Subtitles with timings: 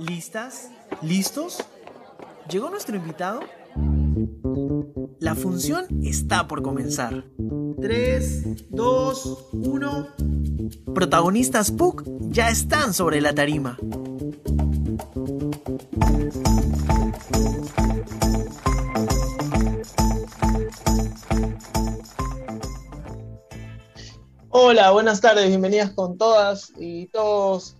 [0.00, 0.70] ¿Listas?
[1.02, 1.62] ¿Listos?
[2.50, 3.40] ¿Llegó nuestro invitado?
[5.18, 7.24] La función está por comenzar.
[7.78, 10.06] 3, 2, 1.
[10.94, 13.76] Protagonistas PUC ya están sobre la tarima.
[24.48, 27.76] Hola, buenas tardes, bienvenidas con todas y todos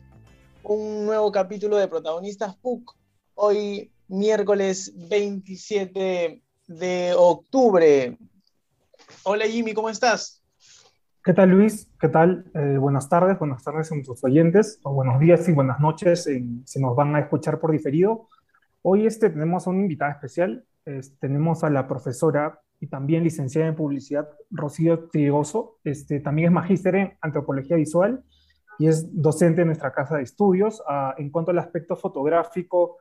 [0.70, 2.92] un nuevo capítulo de Protagonistas PUC.
[3.34, 8.16] Hoy, miércoles 27 de octubre.
[9.24, 10.44] Hola Jimmy, ¿cómo estás?
[11.24, 11.90] ¿Qué tal Luis?
[12.00, 12.44] ¿Qué tal?
[12.54, 16.80] Eh, buenas tardes, buenas tardes a nuestros oyentes, o buenos días y buenas noches si
[16.80, 18.28] nos van a escuchar por diferido.
[18.82, 20.64] Hoy este, tenemos a una invitada especial,
[21.18, 26.94] tenemos a la profesora y también licenciada en publicidad Rocío Trigoso, este, también es magíster
[26.94, 28.22] en antropología visual
[28.80, 30.82] y es docente en nuestra casa de estudios.
[30.88, 32.96] Ah, en cuanto al aspecto fotográfico,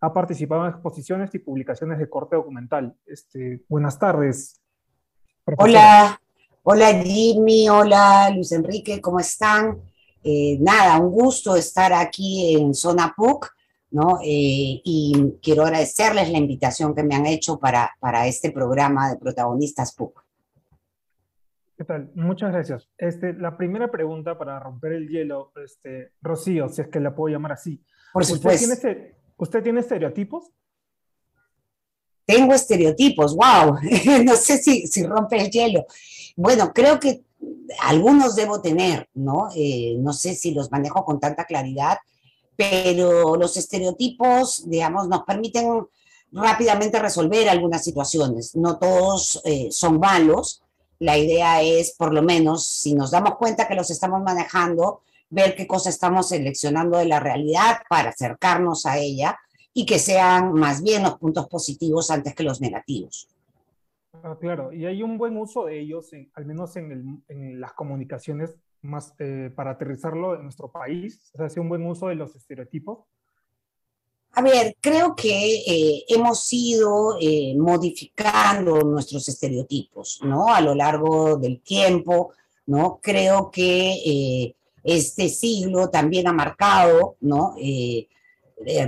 [0.00, 2.96] ha participado en exposiciones y publicaciones de corte documental.
[3.06, 4.60] Este, buenas tardes.
[5.56, 6.20] Hola,
[6.64, 9.80] hola Jimmy, hola Luis Enrique, ¿cómo están?
[10.24, 13.52] Eh, nada, un gusto estar aquí en Zona PUC,
[13.92, 14.18] ¿no?
[14.24, 19.16] Eh, y quiero agradecerles la invitación que me han hecho para, para este programa de
[19.16, 20.19] protagonistas PUC.
[21.80, 22.10] ¿Qué tal?
[22.14, 22.90] Muchas gracias.
[22.98, 27.32] Este, la primera pregunta para romper el hielo, este, Rocío, si es que la puedo
[27.32, 27.82] llamar así.
[28.12, 28.70] Por supuesto.
[28.70, 30.50] ¿Usted tiene, ¿Usted tiene estereotipos?
[32.26, 33.78] Tengo estereotipos, wow.
[34.26, 35.86] no sé si, si rompe el hielo.
[36.36, 37.24] Bueno, creo que
[37.80, 39.48] algunos debo tener, ¿no?
[39.56, 41.96] Eh, no sé si los manejo con tanta claridad,
[42.56, 45.86] pero los estereotipos, digamos, nos permiten
[46.30, 48.54] rápidamente resolver algunas situaciones.
[48.54, 50.59] No todos eh, son malos,
[51.00, 55.56] la idea es, por lo menos, si nos damos cuenta que los estamos manejando, ver
[55.56, 59.38] qué cosa estamos seleccionando de la realidad para acercarnos a ella
[59.72, 63.28] y que sean más bien los puntos positivos antes que los negativos.
[64.22, 67.22] Ah, claro, y hay un buen uso de ellos, al menos en,
[67.60, 72.16] las comunicaciones, más eh, para aterrizarlo en nuestro país, se hace un buen uso de
[72.16, 73.04] los estereotipos.
[74.32, 80.54] A ver, creo que eh, hemos ido eh, modificando nuestros estereotipos, ¿no?
[80.54, 82.32] A lo largo del tiempo,
[82.66, 83.00] ¿no?
[83.02, 84.54] Creo que eh,
[84.84, 87.56] este siglo también ha marcado, ¿no?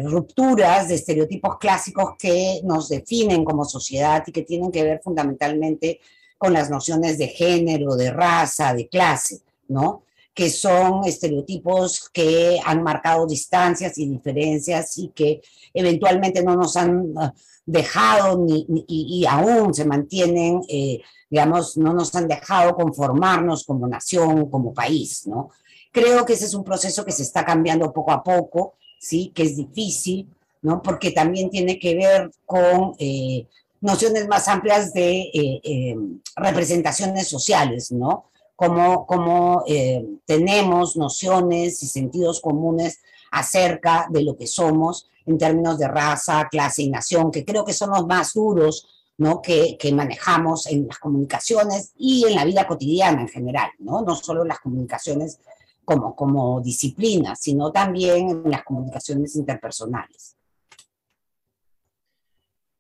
[0.04, 5.98] rupturas de estereotipos clásicos que nos definen como sociedad y que tienen que ver fundamentalmente
[6.36, 10.03] con las nociones de género, de raza, de clase, ¿no?
[10.34, 15.43] Que son estereotipos que han marcado distancias y diferencias y que
[15.75, 17.34] eventualmente no nos han ah,
[17.66, 24.48] dejado ni, y, aún se mantienen, eh, digamos, no nos han dejado conformarnos como nación,
[24.50, 25.50] como país, ¿no?
[25.92, 29.31] Creo que ese es un proceso que se está cambiando poco a poco, ¿sí?
[29.34, 30.28] Que es difícil,
[30.62, 30.81] ¿no?
[30.81, 33.47] Porque también tiene que ver con eh,
[33.82, 35.97] nociones más amplias de eh,
[36.37, 38.31] representaciones sociales, ¿no?
[38.57, 45.89] Cómo, eh, tenemos nociones y sentidos comunes acerca de lo que somos en términos de
[45.89, 48.87] raza, clase y nación, que creo que son los más duros
[49.19, 49.41] ¿no?
[49.41, 54.45] que, manejamos en las comunicaciones y en la vida cotidiana en general, no, no solo
[54.45, 55.39] las comunicaciones
[55.84, 60.37] como, como disciplina, sino también en las comunicaciones interpersonales.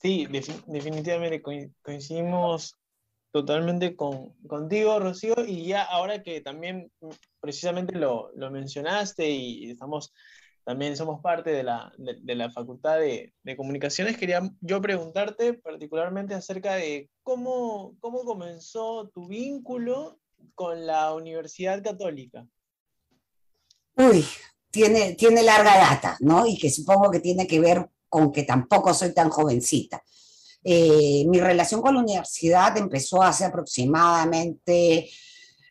[0.00, 0.26] Sí,
[0.66, 1.40] definitivamente
[1.80, 2.76] coincidimos
[3.32, 6.92] totalmente con, contigo, Rocío, y ya ahora que también
[7.40, 10.12] precisamente lo, lo mencionaste y estamos,
[10.64, 16.34] también somos parte de la, de, la Facultad de, de, Comunicaciones, quería yo preguntarte particularmente
[16.34, 20.20] acerca de cómo, cómo comenzó tu vínculo
[20.54, 22.46] con la Universidad Católica.
[23.96, 24.24] Uy,
[24.70, 26.46] tiene, tiene larga data, ¿no?
[26.46, 30.02] Y que supongo que tiene que ver con que tampoco soy tan jovencita.
[30.64, 35.10] Eh, mi relación con la universidad empezó hace aproximadamente,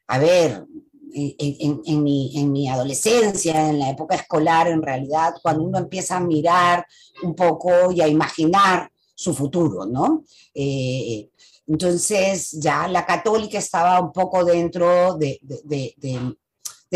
[0.07, 0.65] a ver,
[1.13, 6.21] en, mi, en, mi, adolescencia, en la época escolar, en realidad, cuando uno empieza a
[6.21, 6.85] mirar
[7.23, 10.23] un poco y a imaginar su futuro, ¿no?
[10.53, 11.29] Eh,
[11.67, 16.35] entonces ya la católica estaba un poco dentro de, de, de,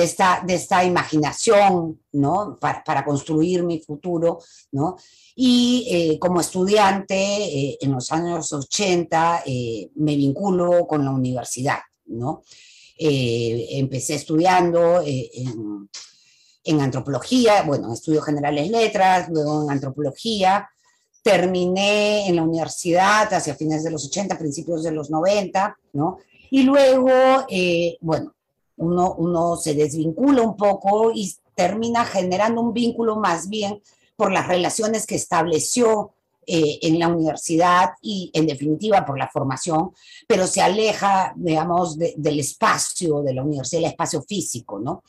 [0.03, 2.57] esta, de esta imaginación, ¿no?
[2.59, 4.39] Para, para, construir mi futuro,
[4.73, 4.97] ¿no?
[5.35, 11.79] Y eh, como estudiante, eh, en los años 80, eh, me vinculo con la universidad,
[12.07, 12.43] ¿no?
[12.97, 15.89] empecé estudiando en,
[16.63, 20.69] en, antropología, bueno, estudio generales letras, luego en antropología,
[21.21, 26.19] terminé en la universidad hacia fines de los 80, principios de los 90, ¿no?
[26.49, 27.11] Y luego,
[27.99, 28.34] bueno,
[28.77, 33.81] uno, uno se desvincula un poco y termina generando un vínculo más bien
[34.15, 36.11] por las relaciones que estableció
[36.47, 39.91] eh, en la universidad y en definitiva por la formación,
[40.27, 45.03] pero se aleja, digamos, del espacio de la universidad, el espacio físico, ¿no?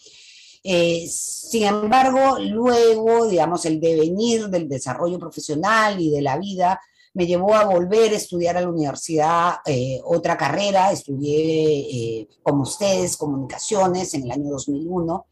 [0.65, 6.81] Eh, sin embargo, luego, digamos, el devenir del desarrollo profesional y de la vida
[7.17, 13.17] me llevó a volver a estudiar a la universidad eh, otra carrera, estudié como ustedes
[13.17, 15.27] comunicaciones en el año 2001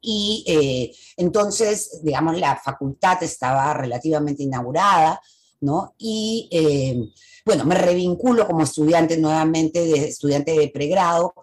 [0.00, 5.20] y eh, entonces, digamos, la facultad estaba relativamente inaugurada,
[5.60, 5.94] ¿no?
[5.98, 7.10] Y eh,
[7.44, 11.34] bueno, me revinculo como estudiante nuevamente, de estudiante de pregrado,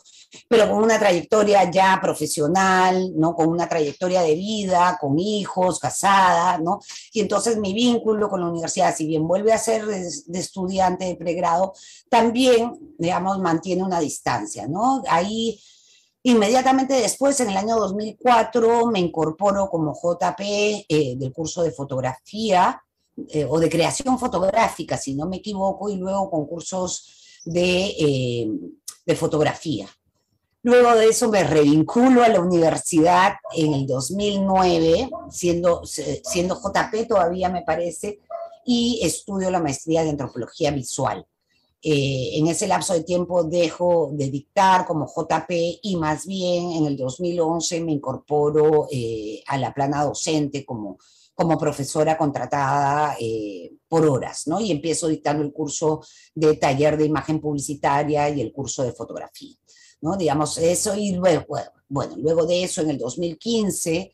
[0.47, 3.33] pero con una trayectoria ya profesional, ¿no?
[3.35, 6.79] Con una trayectoria de vida, con hijos, casada, ¿no?
[7.13, 11.15] Y entonces mi vínculo con la universidad, si bien vuelve a ser de, estudiante de
[11.15, 11.73] pregrado,
[12.09, 15.03] también, digamos, mantiene una distancia, ¿no?
[15.07, 15.59] Ahí
[16.23, 22.83] Inmediatamente después, en el año 2004, me incorporo como JP eh, del curso de fotografía
[23.29, 28.47] eh, o de creación fotográfica, si no me equivoco, y luego concursos de, eh,
[29.05, 29.87] de fotografía.
[30.61, 37.49] Luego de eso me revinculo a la universidad en el 2009, siendo, siendo JP todavía
[37.49, 38.19] me parece,
[38.65, 41.25] y estudio la maestría de antropología visual.
[41.81, 45.49] Eh, en ese lapso de tiempo dejo de dictar como JP
[45.81, 48.87] y más bien en el 2011 me incorporo
[49.47, 50.97] a la plana docente como,
[51.37, 54.59] como profesora contratada eh, por horas, ¿no?
[54.59, 56.01] Y empiezo dictando el curso
[56.33, 59.55] de taller de imagen publicitaria y el curso de fotografía,
[60.01, 60.17] ¿no?
[60.17, 61.45] Digamos, eso y luego,
[61.87, 64.13] bueno, luego de eso en el 2015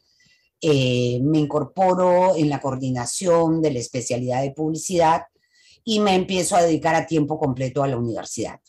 [0.65, 5.23] me incorporo en la coordinación de la especialidad de publicidad
[5.85, 8.59] y me empiezo a dedicar a tiempo completo a la universidad.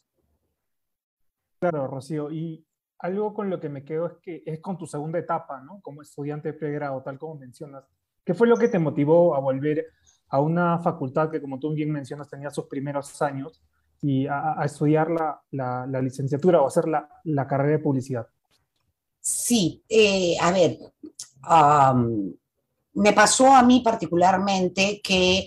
[1.59, 2.65] Claro, Rocío, y
[2.99, 5.81] algo con lo que me quedo es que es con tu segunda etapa, ¿no?
[5.83, 7.85] Como estudiante de pregrado, tal como mencionas.
[8.25, 9.87] ¿Qué fue lo que te motivó a volver
[10.29, 13.63] a una facultad que, como tú bien mencionas, tenía sus primeros años
[14.03, 15.41] y a, estudiar la,
[15.87, 18.27] la, licenciatura o hacer la, carrera de publicidad?
[19.21, 20.79] Sí, eh, a ver,
[22.95, 25.47] me pasó a mí particularmente que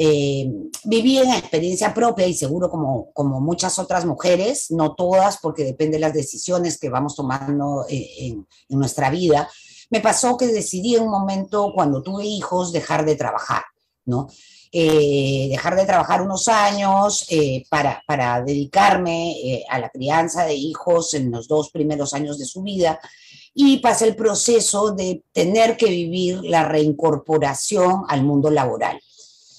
[0.00, 0.48] eh,
[0.84, 5.96] viví en experiencia propia y seguro como, como muchas otras mujeres, no todas, porque depende
[5.96, 9.48] de las decisiones que vamos tomando eh, en, nuestra vida.
[9.90, 13.62] Me pasó que decidí en un momento, cuando tuve hijos, dejar de trabajar,
[14.04, 14.28] ¿no?
[14.70, 17.26] Eh, dejar de trabajar unos años
[17.70, 22.62] para, para, dedicarme a la crianza de hijos en los dos primeros años de su
[22.62, 23.00] vida
[23.54, 29.00] y pasé el proceso de tener que vivir la reincorporación al mundo laboral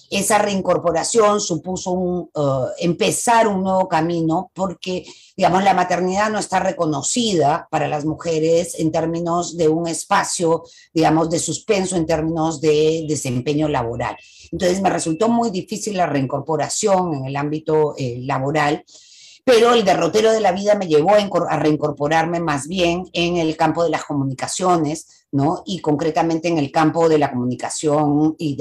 [0.09, 5.05] esa reincorporación supuso un, uh, empezar un nuevo camino porque,
[5.37, 10.63] digamos, la maternidad no está reconocida para las mujeres en términos de un espacio,
[10.93, 14.17] digamos, de suspenso en términos de desempeño laboral.
[14.51, 18.83] Entonces me resultó muy difícil la reincorporación en el ámbito eh, laboral
[19.49, 23.83] pero el derrotero de la vida me llevó a, reincorporarme más bien en el campo
[23.83, 25.63] de las comunicaciones, ¿no?
[25.65, 28.55] Y concretamente en el campo de la comunicación y,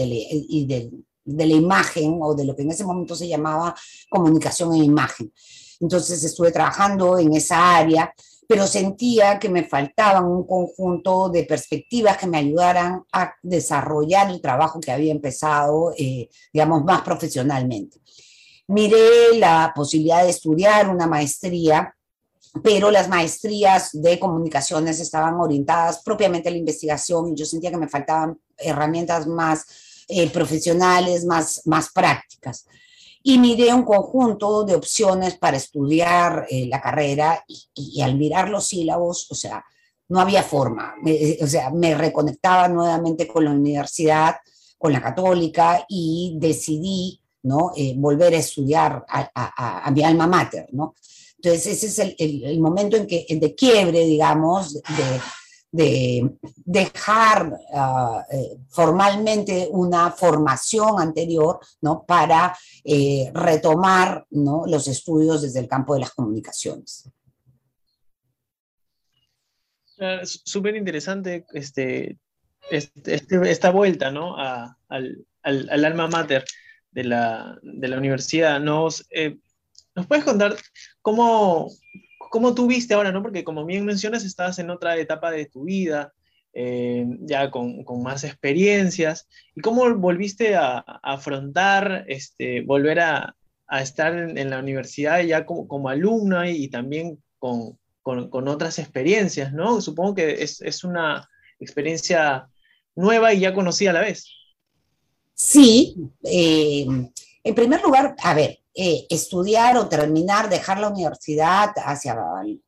[0.48, 3.74] y del de la imagen o de lo que en ese momento se llamaba
[4.08, 5.32] comunicación en imagen.
[5.80, 8.12] Entonces estuve trabajando en esa área,
[8.48, 14.40] pero sentía que me faltaban un conjunto de perspectivas que me ayudaran a desarrollar el
[14.40, 18.00] trabajo que había empezado, eh, digamos, más profesionalmente.
[18.68, 21.94] Miré la posibilidad de estudiar una maestría
[22.62, 27.76] pero las maestrías de comunicaciones estaban orientadas propiamente a la investigación y yo sentía que
[27.76, 29.66] me faltaban herramientas más
[30.08, 32.66] eh, profesionales, más, más prácticas.
[33.22, 38.66] Y miré un conjunto de opciones para estudiar eh, la carrera y, al mirar los
[38.66, 39.64] sílabos, o sea,
[40.08, 40.94] no había forma.
[41.42, 44.36] o sea, me reconectaba nuevamente con la universidad,
[44.78, 47.72] con la católica y decidí ¿no?
[47.76, 50.94] Eh, volver a estudiar a, a, mi alma mater, ¿no?
[51.36, 55.20] Entonces ese es el, el, el momento en que, de quiebre, digamos, de,
[55.70, 62.04] de dejar ah, eh, formalmente una formación anterior ¿no?
[62.06, 64.64] para eh, retomar ¿no?
[64.66, 67.10] los estudios desde el campo de las comunicaciones.
[70.00, 72.18] Ah, súper interesante este,
[72.70, 74.36] este, este, esta vuelta ¿no?
[74.36, 74.76] al,
[75.42, 76.44] al, alma mater
[76.90, 78.60] de la, de la universidad.
[78.60, 79.38] ¿Nos, eh,
[79.94, 80.56] ¿Nos puedes contar
[81.02, 81.68] cómo,
[82.30, 83.22] ¿Cómo tú viste ahora, no?
[83.22, 86.12] Porque como bien mencionas, estás en otra etapa de tu vida,
[86.52, 89.28] eh, ya con, con, más experiencias.
[89.54, 95.68] ¿Y cómo volviste a, afrontar, este, volver a, a estar en, la universidad ya como,
[95.68, 99.80] como alumna y, también con, con, con, otras experiencias, ¿no?
[99.80, 101.28] Supongo que es, es, una
[101.60, 102.48] experiencia
[102.96, 104.26] nueva y ya conocida a la vez.
[105.34, 105.94] Sí,
[106.24, 106.86] eh,
[107.44, 112.16] en primer lugar, a ver, eh, estudiar o terminar, dejar la universidad hacia,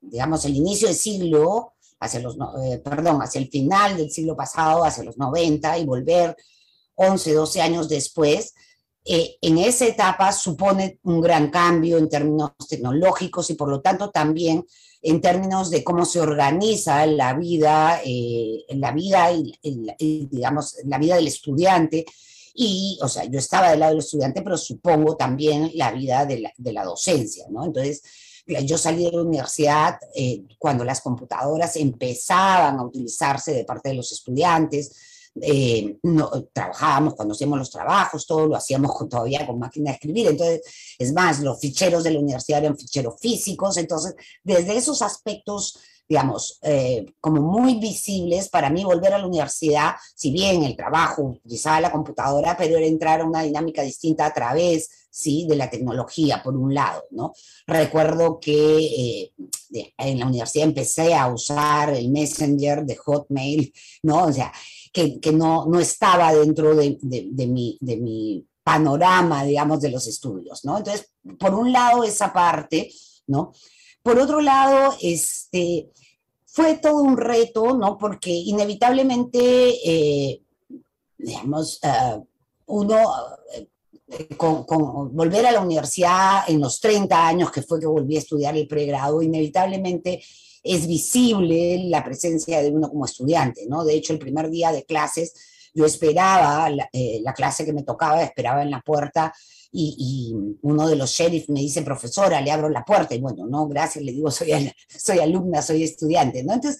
[0.00, 4.84] digamos, el inicio del siglo, hacia los, eh, perdón, hacia el final del siglo pasado,
[4.84, 6.36] hacia los 90 y volver
[6.96, 8.54] 11, 12 años después,
[9.04, 14.66] en esa etapa supone un gran cambio en términos tecnológicos y por lo tanto también
[15.02, 21.14] en términos de cómo se organiza la vida, en la vida y, digamos, la vida
[21.14, 22.04] del estudiante
[22.62, 26.40] y, o sea, yo estaba del lado del estudiante, pero supongo también la vida de
[26.40, 27.64] la, de la docencia, ¿no?
[27.64, 28.02] Entonces,
[28.66, 33.94] yo salí de la universidad eh, cuando las computadoras empezaban a utilizarse de parte de
[33.94, 39.92] los estudiantes, eh, no, trabajábamos cuando hacíamos los trabajos, todo lo hacíamos todavía con máquina
[39.92, 40.60] de escribir, entonces,
[40.98, 44.14] es más, los ficheros de la universidad eran ficheros físicos, entonces,
[44.44, 45.78] desde esos aspectos
[46.10, 51.22] digamos, eh, como muy visibles para mí volver a la universidad, si bien el trabajo
[51.22, 55.46] utilizaba la computadora, pero era entrar a una dinámica distinta a través, ¿sí?
[55.48, 57.32] De la tecnología, por un lado, ¿no?
[57.64, 59.30] Recuerdo que
[59.70, 64.24] eh, en la universidad empecé a usar el Messenger de Hotmail, ¿no?
[64.24, 64.52] O sea,
[64.92, 69.92] que, que no, no estaba dentro de, de, de, mi, de mi panorama, digamos, de
[69.92, 70.78] los estudios, ¿no?
[70.78, 72.90] Entonces, por un lado, esa parte,
[73.28, 73.52] ¿no?
[74.02, 75.90] Por otro lado, este,
[76.46, 77.98] fue todo un reto, ¿no?
[77.98, 79.38] Porque inevitablemente,
[79.84, 80.42] eh,
[81.18, 82.20] digamos, eh,
[82.66, 82.98] uno,
[83.54, 84.64] eh, con,
[85.14, 88.66] volver a la universidad en los 30 años que fue que volví a estudiar el
[88.66, 90.22] pregrado, inevitablemente
[90.62, 93.84] es visible la presencia de uno como estudiante, ¿no?
[93.84, 95.34] De hecho, el primer día de clases,
[95.74, 99.32] yo esperaba, la clase que me tocaba, esperaba en la puerta
[99.72, 103.68] y, uno de los sheriffs me dice, profesora, le abro la puerta, y bueno, no,
[103.68, 104.50] gracias, le digo, soy,
[104.88, 106.40] soy alumna, soy estudiante.
[106.40, 106.78] Entonces,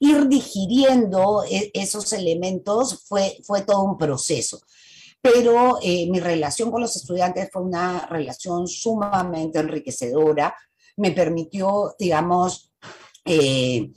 [0.00, 4.60] ir digiriendo e, esos elementos fue, fue todo un proceso.
[5.22, 10.54] Pero eh, mi relación con los estudiantes fue una relación sumamente enriquecedora,
[10.96, 12.72] me permitió, digamos,
[13.24, 13.90] eh,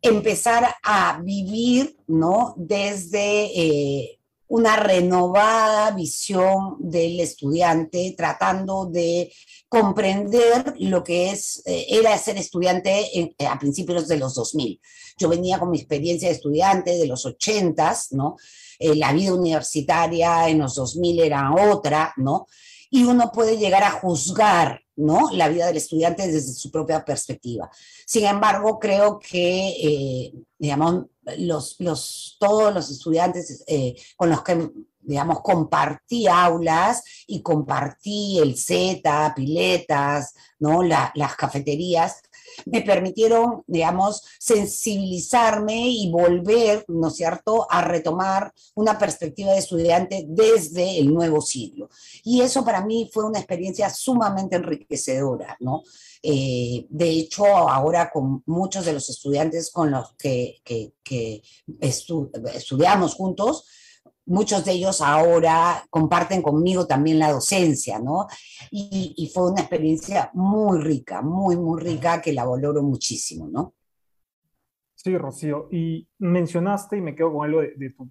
[0.00, 2.54] empezar a vivir, ¿no?
[2.56, 4.19] Desde eh,
[4.50, 9.32] una renovada visión del estudiante, tratando de
[9.68, 14.80] comprender lo que es, eh, era ser estudiante a principios de los 2000.
[15.18, 18.36] Yo venía con mi experiencia de estudiante de los 80s, ¿no?
[18.80, 22.48] Eh, la vida universitaria en los 2000 era otra, ¿no?
[22.90, 25.30] Y uno puede llegar a juzgar, ¿no?
[25.32, 27.70] La vida del estudiante desde su propia perspectiva.
[28.06, 31.06] Sin embargo, creo que, eh, digamos,
[31.38, 38.56] los, los, todos los estudiantes eh, con los que, digamos, compartí aulas y compartí el
[38.56, 40.82] Z, piletas, ¿no?
[40.82, 42.20] las cafeterías,
[42.66, 50.24] me permitieron, digamos, sensibilizarme y volver, ¿no es cierto?, a retomar una perspectiva de estudiante
[50.28, 51.90] desde el nuevo siglo.
[52.24, 55.82] Y eso para mí fue una experiencia sumamente enriquecedora, ¿no?
[56.22, 60.60] Eh, de hecho, ahora con muchos de los estudiantes con los que,
[61.80, 63.64] estudiamos juntos,
[64.30, 68.28] muchos de ellos ahora comparten conmigo también la docencia, ¿no?
[68.70, 73.74] Y, fue una experiencia muy rica, muy, muy rica, que la valoro muchísimo, ¿no?
[74.94, 78.08] Sí, Rocío, y mencionaste, y me quedo con algo de, tu,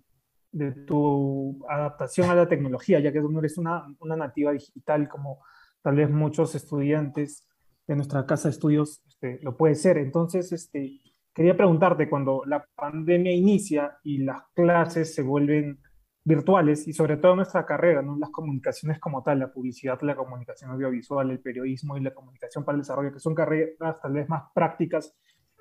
[0.51, 5.07] de tu, adaptación a la tecnología, ya que tú no eres una, una nativa digital
[5.07, 5.39] como
[5.81, 7.47] tal vez muchos estudiantes
[7.87, 9.97] de nuestra casa de estudios este, lo puede ser.
[9.97, 10.99] Entonces, este,
[11.33, 15.79] quería preguntarte, cuando la pandemia inicia y las clases se vuelven
[16.23, 18.17] virtuales, y sobre todo nuestra carrera, ¿no?
[18.17, 22.75] las comunicaciones como tal, la publicidad, la comunicación audiovisual, el periodismo y la comunicación para
[22.75, 25.15] el desarrollo, que son carreras tal vez más prácticas,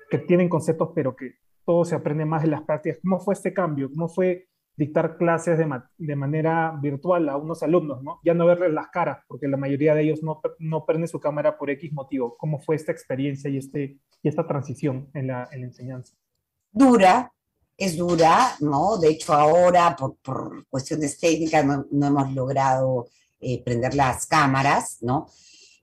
[0.09, 1.35] que tienen conceptos, pero que
[1.65, 2.99] todo se aprende más de las prácticas.
[3.01, 3.89] ¿Cómo fue este cambio?
[3.89, 8.19] ¿Cómo fue dictar clases de, de, manera virtual a unos alumnos, ¿no?
[8.23, 11.57] Ya no verles las caras, porque la mayoría de ellos no, no prende su cámara
[11.57, 12.37] por X motivo.
[12.37, 16.15] ¿Cómo fue esta experiencia y, este, y esta transición en la, en la enseñanza?
[16.71, 17.31] Dura,
[17.79, 18.97] es dura, ¿no?
[18.97, 23.07] De hecho, ahora, por, por cuestiones técnicas, no, no hemos logrado
[23.39, 25.29] eh, prender las cámaras, ¿no?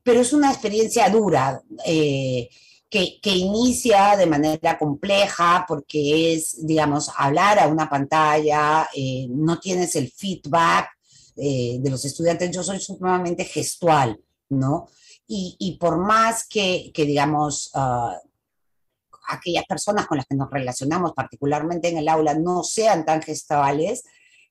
[0.03, 1.63] Pero es una experiencia dura.
[1.87, 2.49] Eh,
[2.89, 9.97] que, inicia de manera compleja porque es, digamos, hablar a una pantalla, eh, no tienes
[9.97, 10.89] el feedback
[11.35, 14.89] de los estudiantes, yo soy sumamente gestual, ¿no?
[15.29, 18.17] Y, por más que, digamos, ah,
[19.29, 24.05] aquellas personas con las que nos relacionamos, particularmente en el aula, no sean tan gestuales,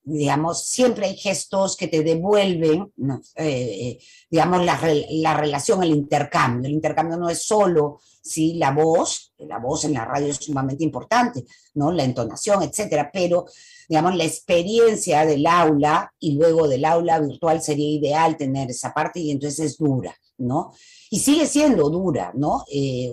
[0.06, 2.92] digamos, siempre hay gestos que te devuelven,
[3.34, 3.98] eh,
[4.30, 4.80] digamos, la,
[5.10, 6.68] la, relación, el intercambio.
[6.68, 8.54] El intercambio no es solo ¿sí?
[8.54, 11.90] la voz, la voz en la radio es sumamente importante, ¿no?
[11.90, 13.46] La entonación, etcétera, pero
[13.88, 19.18] digamos, la experiencia del aula y luego del aula virtual sería ideal tener esa parte
[19.18, 20.72] y entonces es dura, ¿no?
[21.10, 22.64] Y sigue siendo dura, ¿no?
[22.70, 23.12] Eh,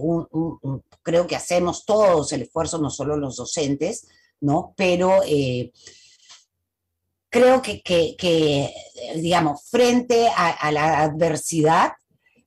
[1.02, 4.08] creo que hacemos todos el esfuerzo, no solo los docentes,
[4.42, 4.74] ¿no?
[4.76, 5.72] Pero eh,
[7.30, 8.74] creo que,
[9.16, 11.94] digamos, frente a, la adversidad,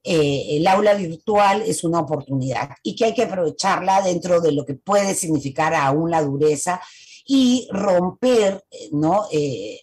[0.03, 4.65] eh, el aula virtual es una oportunidad y que hay que aprovecharla dentro de lo
[4.65, 6.81] que puede significar aún la dureza
[7.27, 9.27] y romper, ¿no?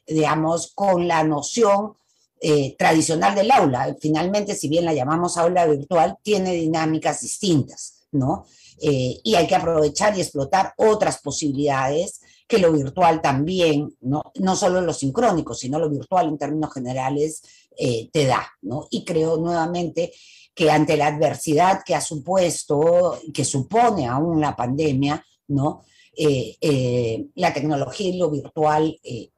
[0.08, 1.96] Digamos, con la noción
[2.44, 3.96] eh, tradicional del aula.
[4.00, 8.46] Finalmente, si bien la llamamos aula virtual, tiene dinámicas distintas, ¿no?
[8.82, 14.56] Eh, y hay que aprovechar y explotar otras posibilidades que lo virtual también, no, no
[14.56, 17.42] solo lo sincrónico, sino lo virtual en términos generales
[17.76, 18.88] te da, ¿no?
[18.92, 20.14] Y creo nuevamente
[20.54, 25.84] que ante la adversidad que ha supuesto, que supone aún la pandemia, ¿no?
[26.16, 29.30] Eh, eh, la tecnología y lo virtual eh,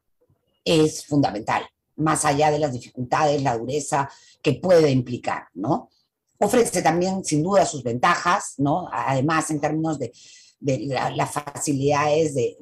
[0.65, 1.63] es fundamental,
[1.97, 4.09] más allá de las dificultades, la dureza
[4.41, 5.89] que puede implicar, ¿no?
[6.39, 8.89] Ofrece también, sin duda, sus ventajas, ¿no?
[8.91, 10.11] Además, en términos de,
[11.15, 12.57] las facilidades de,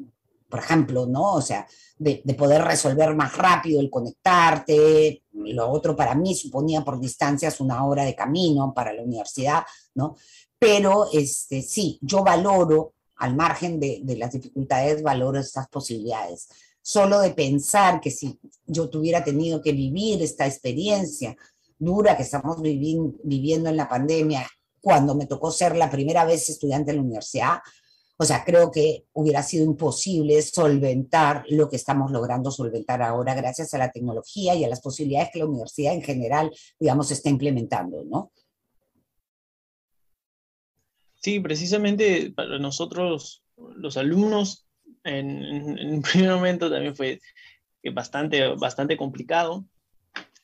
[0.49, 1.33] por ejemplo, ¿no?
[1.33, 1.65] O sea,
[1.97, 5.23] de, de, poder resolver más rápido el conectarte.
[5.31, 9.63] Lo otro para mí suponía por distancias una hora de camino para la universidad,
[9.95, 10.15] ¿no?
[10.59, 16.47] Pero este, sí, yo valoro al margen de, las dificultades, valoro estas posibilidades.
[16.85, 18.37] Solo de pensar que si
[18.67, 21.35] yo tuviera tenido que vivir esta experiencia
[21.79, 24.45] dura que estamos viviendo en la pandemia,
[24.81, 27.59] cuando me tocó ser la primera vez estudiante en la universidad,
[28.17, 33.73] o sea, creo que hubiera sido imposible solventar lo que estamos logrando solventar ahora gracias
[33.73, 38.03] a la tecnología y a las posibilidades que la universidad en general, digamos, está implementando,
[38.03, 38.31] ¿no?
[41.21, 44.62] Sí, precisamente para nosotros, los alumnos,
[45.03, 47.19] en, un primer momento también fue
[47.93, 49.65] bastante, bastante complicado.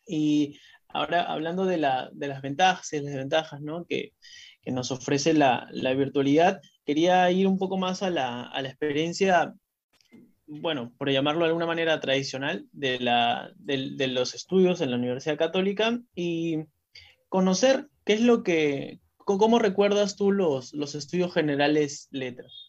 [0.07, 3.85] Y ahora hablando de, la, de las ventajas y las desventajas ¿no?
[3.85, 4.13] que,
[4.61, 8.69] que, nos ofrece la, la, virtualidad, quería ir un poco más a la, a la,
[8.69, 9.53] experiencia,
[10.47, 14.97] bueno, por llamarlo de alguna manera tradicional, de, la, de, de los estudios en la
[14.97, 16.57] Universidad Católica y
[17.29, 18.99] conocer qué es lo que,
[19.37, 22.68] ¿Cómo recuerdas tú los, los estudios generales letras?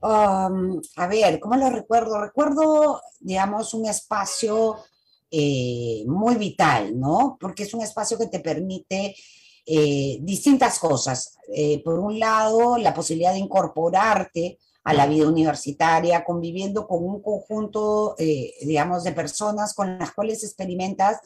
[0.00, 2.20] Um, a ver, ¿cómo lo recuerdo?
[2.20, 4.76] Recuerdo, digamos, un espacio
[5.30, 7.36] eh, muy vital, ¿no?
[7.40, 9.16] Porque es un espacio que te permite
[9.64, 11.36] eh, distintas cosas.
[11.52, 17.20] Eh, por un lado, la posibilidad de incorporarte a la vida universitaria, conviviendo con un
[17.20, 18.14] conjunto,
[18.62, 21.18] digamos, de personas con las cuales experimentas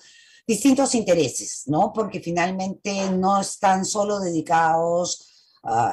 [0.47, 1.93] distintos intereses, ¿no?
[1.93, 5.30] Porque finalmente no están solo dedicados,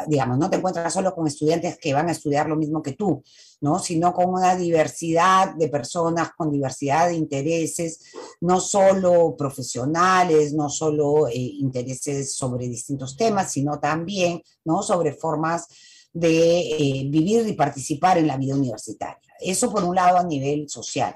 [0.08, 3.24] digamos, no te encuentras solo con estudiantes que van a estudiar lo mismo que tú,
[3.60, 3.80] ¿no?
[3.80, 8.00] Sino con una diversidad de personas, con diversidad de intereses,
[8.42, 14.82] no solo profesionales, no solo eh, intereses sobre distintos temas, sino también, ¿no?
[14.84, 15.68] Sobre formas
[16.14, 19.34] de eh, vivir y participar en la vida universitaria.
[19.40, 21.16] Eso por un lado a nivel social.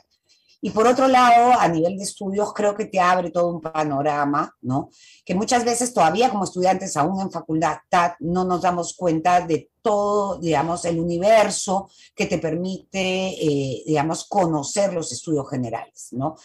[0.64, 4.56] Y por otro lado, a nivel de estudios, creo que te abre todo un panorama,
[4.62, 4.90] ¿no?
[5.26, 7.80] Que muchas veces todavía como estudiantes, aún en facultad,
[8.20, 14.94] no nos damos cuenta de todo, digamos, el universo que te permite, eh, digamos, conocer
[14.94, 16.36] los estudios generales, ¿no?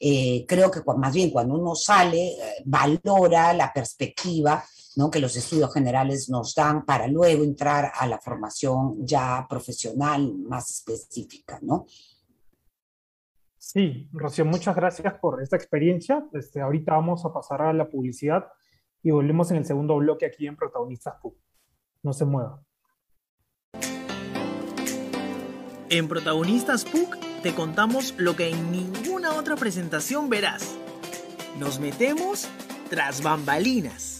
[0.00, 4.62] Eh, creo que más bien cuando uno sale, eh, valora la perspectiva
[4.96, 5.10] ¿no?
[5.10, 10.70] que los estudios generales nos dan para luego entrar a la formación ya profesional más
[10.70, 11.86] específica, ¿no?
[13.66, 16.24] Sí, Rocío, muchas gracias por esta experiencia.
[16.32, 18.46] Este, ahorita vamos a pasar a la publicidad
[19.02, 21.36] y volvemos en el segundo bloque aquí en Protagonistas PUC.
[22.04, 22.62] No se mueva.
[25.90, 30.78] En Protagonistas PUC te contamos lo que en ninguna otra presentación verás.
[31.58, 32.48] Nos metemos
[32.88, 34.15] tras bambalinas.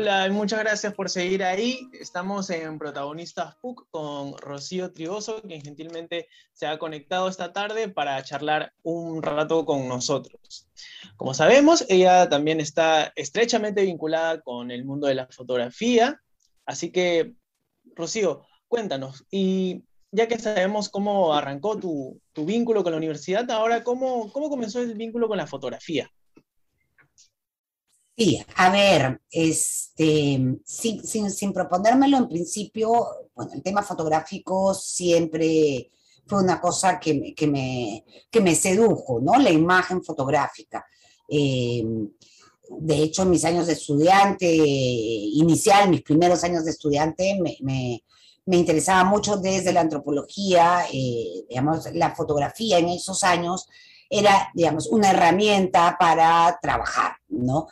[0.00, 1.90] Hola, muchas gracias por seguir ahí.
[1.92, 8.22] Estamos en Protagonistas PUC con Rocío Trigoso, quien gentilmente se ha conectado esta tarde para
[8.22, 10.70] charlar un rato con nosotros.
[11.18, 16.18] Como sabemos, ella también está estrechamente vinculada con el mundo de la fotografía,
[16.64, 17.34] así que,
[17.94, 23.84] Rocío, cuéntanos, ¿y ya que sabemos cómo arrancó tu, tu vínculo con la universidad, ahora,
[23.84, 26.10] ¿cómo, ¿cómo comenzó el vínculo con la fotografía?
[28.20, 32.92] Sí, a ver, este, sin, sin, sin, proponérmelo en principio,
[33.34, 35.90] bueno, el tema fotográfico siempre
[36.26, 39.38] fue una cosa que me, que me, que me sedujo, ¿no?
[39.38, 40.84] La imagen fotográfica.
[41.30, 41.82] Eh,
[42.68, 48.04] de hecho, mis años de estudiante inicial, mis primeros años de estudiante, me, me,
[48.44, 53.66] me interesaba mucho desde la antropología, eh, digamos, la fotografía en esos años
[54.10, 57.68] era, digamos, una herramienta para trabajar, ¿no?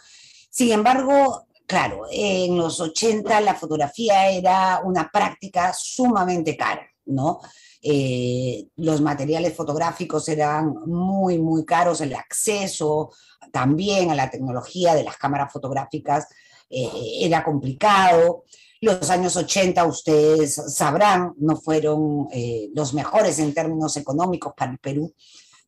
[0.58, 7.38] Sin embargo, claro, en los 80 la fotografía era una práctica sumamente cara, ¿no?
[7.80, 13.12] Eh, los materiales fotográficos eran muy, muy caros, el acceso
[13.52, 16.26] también a la tecnología de las cámaras fotográficas
[16.68, 16.90] eh,
[17.20, 18.42] era complicado.
[18.80, 24.78] Los años 80, ustedes sabrán, no fueron eh, los mejores en términos económicos para el
[24.78, 25.14] Perú.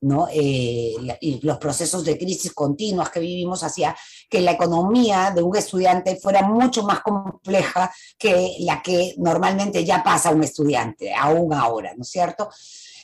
[0.02, 0.28] ¿No?
[0.32, 3.96] Eh, y los procesos de crisis continuas que vivimos hacía
[4.28, 10.02] que la economía de un estudiante fuera mucho más compleja que la que normalmente ya
[10.02, 12.48] pasa un estudiante, aún ahora, ¿no es cierto?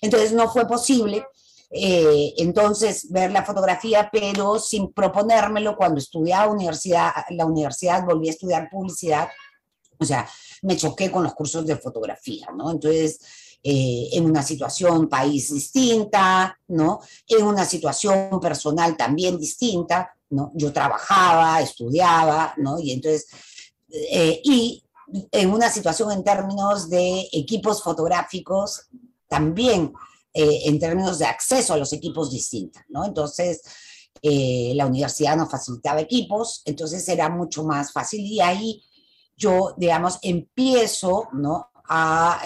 [0.00, 1.24] Entonces no fue posible
[1.70, 8.32] eh, entonces ver la fotografía, pero sin proponérmelo cuando estudiaba universidad, la universidad volví a
[8.32, 9.28] estudiar publicidad,
[9.98, 10.28] o sea,
[10.62, 12.70] me choqué con los cursos de fotografía, ¿no?
[12.70, 13.18] Entonces
[13.68, 17.00] eh, en una situación país distinta, ¿no?
[17.26, 20.52] En una situación personal también distinta, ¿no?
[20.54, 22.78] Yo trabajaba, estudiaba, ¿no?
[22.78, 23.26] Y entonces,
[23.90, 24.84] eh, y
[25.32, 28.86] en una situación en términos de equipos fotográficos
[29.26, 29.92] también
[30.32, 33.04] eh, en términos de acceso a los equipos distinta, ¿no?
[33.04, 33.62] Entonces,
[34.22, 38.82] la universidad nos facilitaba equipos, entonces era mucho más fácil y ahí
[39.36, 41.68] yo, digamos, empiezo, ¿no?
[41.88, 42.42] A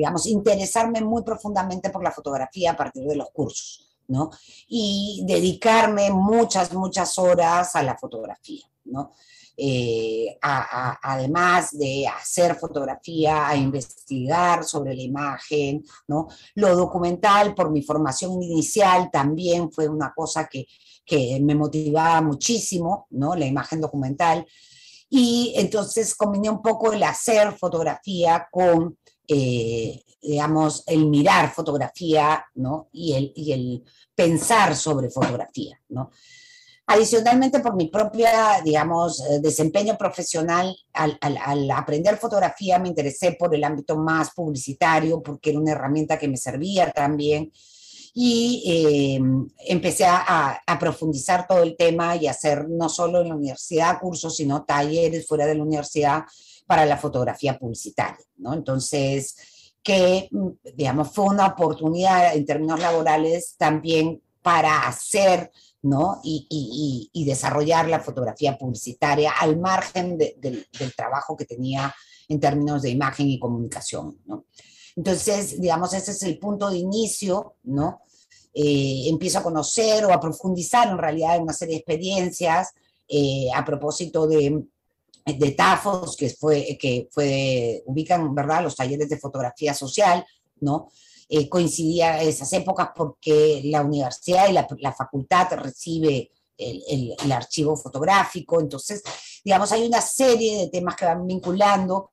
[0.00, 4.30] digamos, interesarme muy profundamente por la fotografía a partir de los cursos, ¿no?
[4.66, 9.12] Y dedicarme muchas, muchas horas a la fotografía, ¿no?
[9.58, 16.28] Eh, además de hacer fotografía, a investigar sobre la imagen, ¿no?
[16.54, 20.66] Lo documental, por mi formación inicial, también fue una cosa que,
[21.04, 23.36] que me motivaba muchísimo, ¿no?
[23.36, 24.46] La imagen documental.
[25.10, 28.96] Y entonces combiné un poco el hacer fotografía con
[29.32, 32.88] eh, digamos, el mirar fotografía, ¿no?
[32.92, 36.10] Y el, y el pensar sobre fotografía, ¿no?
[36.86, 43.54] Adicionalmente, por mi propia, digamos, eh, desempeño profesional, al, al, aprender fotografía me interesé por
[43.54, 47.52] el ámbito más publicitario, porque era una herramienta que me servía también.
[48.12, 49.20] Y eh,
[49.68, 54.36] empecé a, a, profundizar todo el tema y hacer no solo en la universidad cursos,
[54.36, 56.24] sino talleres fuera de la universidad
[56.70, 58.54] para la fotografía publicitaria, ¿no?
[58.54, 60.30] Entonces, que,
[60.76, 65.50] digamos, fue una oportunidad en términos laborales también para hacer,
[65.82, 66.20] ¿no?
[66.22, 71.92] Y, desarrollar la fotografía publicitaria al margen de, de, del trabajo que tenía
[72.28, 74.44] en términos de imagen y comunicación, ¿no?
[74.94, 78.02] Entonces, digamos, ese es el punto de inicio, ¿no?
[78.54, 82.74] Eh, empiezo a conocer o a profundizar en realidad en una serie de experiencias
[83.08, 84.66] eh, a propósito de
[85.24, 90.24] de TAFOS, que fue, que fue, ubican, ¿verdad?, los talleres de fotografía social,
[90.60, 90.88] ¿no?
[91.28, 97.32] Eh, coincidía esas épocas porque la universidad y la, la facultad recibe el, el, el,
[97.32, 99.02] archivo fotográfico, entonces,
[99.44, 102.10] digamos, hay una serie de temas que van vinculando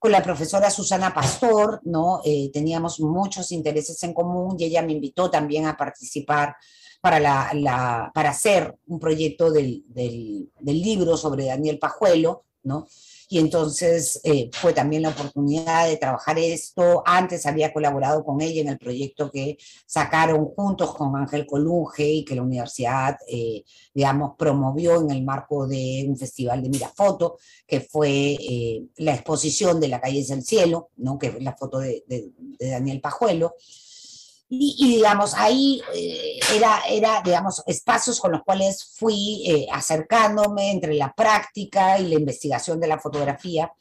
[0.00, 2.22] con la profesora Susana Pastor, ¿no?
[2.24, 6.56] Eh, teníamos muchos intereses en común y ella me invitó también a participar
[7.02, 12.86] para, la, la, para hacer un proyecto del, del, del libro sobre Daniel Pajuelo, ¿no?
[13.32, 17.04] Y entonces eh, fue también la oportunidad de trabajar esto.
[17.06, 22.24] Antes había colaborado con ella en el proyecto que sacaron juntos con Ángel Colunge y
[22.24, 23.62] que la universidad, eh,
[23.94, 29.78] digamos, promovió en el marco de un festival de Mirafoto, que fue eh, la exposición
[29.78, 31.16] de La calle es el cielo, ¿no?
[31.16, 32.02] que es la foto de,
[32.58, 33.54] Daniel Pajuelo.
[34.52, 40.72] Y, y, digamos, ahí eh, era, era, digamos, espacios con los cuales fui eh, acercándome
[40.72, 43.72] entre la práctica y la investigación de la fotografía,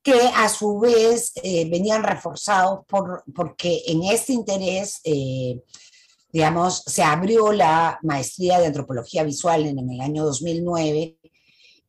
[0.00, 5.64] que a su vez eh, venían reforzados por, porque en este interés, eh,
[6.32, 11.18] digamos, se abrió la maestría de antropología visual en, en el año 2009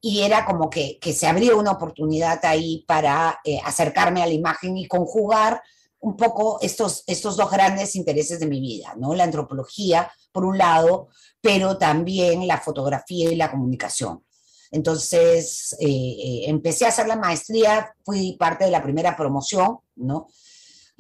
[0.02, 4.78] y era como que, que, se abrió una oportunidad ahí para acercarme a la imagen
[4.78, 5.62] y conjugar
[6.02, 9.14] un poco estos, estos dos grandes intereses de mi vida, ¿no?
[9.14, 11.10] La antropología, por un lado,
[11.42, 14.24] pero también la fotografía y la comunicación.
[14.72, 20.28] Entonces, eh, eh, empecé a hacer la maestría, fui parte de la primera promoción, ¿no?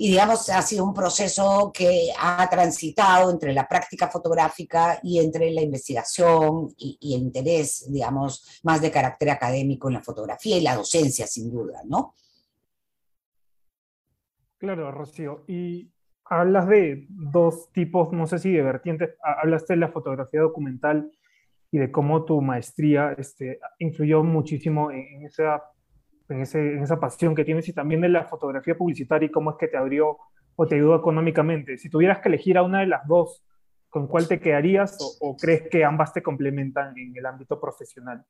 [0.01, 5.51] y digamos, ha sido un proceso que ha transitado entre la práctica fotográfica y entre
[5.51, 10.61] la investigación y, y, el interés, digamos, más de carácter académico en la fotografía y
[10.61, 12.15] la docencia, sin duda, ¿no?
[14.59, 15.45] Claro, Rocío.
[15.47, 15.91] Y
[16.25, 21.11] hablas de dos tipos, no sé si de vertientes, hablaste de la fotografía documental
[21.71, 25.63] y de cómo tu maestría este, influyó muchísimo en, esa,
[26.27, 29.57] en, en, esa pasión que tienes y también de la fotografía publicitaria y cómo es
[29.57, 30.17] que te abrió
[30.55, 31.77] o te ayudó económicamente.
[31.77, 33.45] Si tuvieras que elegir a una de las dos,
[33.87, 38.25] ¿con cuál te quedarías o, o crees que ambas te complementan en el ámbito profesional?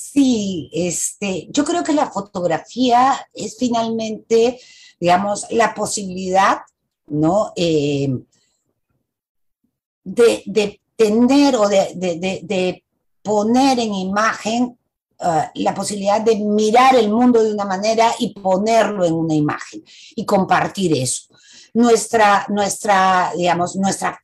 [0.00, 4.60] Sí, este, yo creo que la fotografía es finalmente,
[5.00, 6.58] digamos, la posibilidad,
[7.06, 7.52] ¿no?
[7.56, 8.08] Eh,
[10.04, 12.84] de, de, tener o de, de, de
[13.22, 14.76] poner en imagen
[15.20, 19.84] uh, la posibilidad de mirar el mundo de una manera y ponerlo en una imagen
[20.16, 21.28] y compartir eso.
[21.74, 24.18] Nuestra, nuestra digamos, nuestra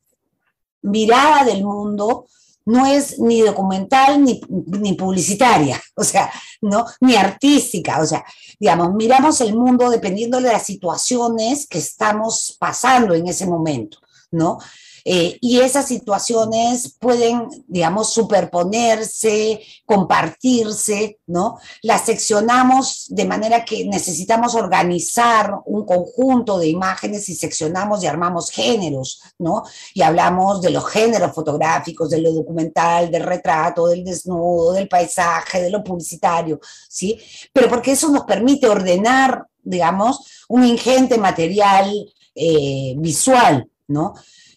[0.83, 2.27] mirada del mundo
[2.67, 8.25] no es ni documental ni, ni, publicitaria, o sea, no, ni artística, o sea,
[8.59, 13.99] digamos, miramos el mundo dependiendo de las situaciones que estamos pasando en ese momento,
[14.31, 14.59] ¿no?
[15.07, 21.59] Eh, y esas situaciones pueden, digamos, superponerse, compartirse, ¿no?
[21.83, 28.51] Las seccionamos de manera que necesitamos organizar un conjunto de imágenes y seccionamos y armamos
[28.51, 29.65] géneros, ¿no?
[29.93, 35.61] Y hablamos de los géneros fotográficos, de lo documental, del retrato, del desnudo, del paisaje,
[35.61, 37.19] de lo publicitario, ¿sí?
[37.53, 41.93] Pero porque eso nos permite ordenar, digamos, un ingente material
[42.35, 44.15] eh, visual, ¿no?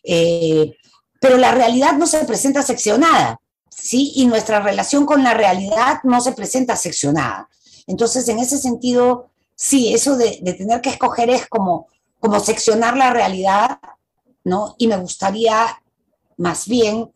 [0.10, 0.74] Eh,
[1.20, 4.13] pero la realidad no se presenta seccionada, ¿sí?
[4.15, 7.50] Y nuestra relación con la realidad no se presenta seccionada.
[7.88, 11.88] Entonces, en ese sentido, sí, eso de, tener que escoger es como,
[12.20, 13.80] como seccionar la realidad,
[14.46, 14.76] ¿no?
[14.78, 15.82] Y me gustaría
[16.38, 17.12] más bien,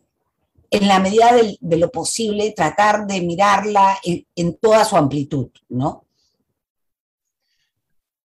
[0.69, 5.49] en la medida de, de lo posible, tratar de mirarla en, en, toda su amplitud,
[5.69, 6.06] ¿no?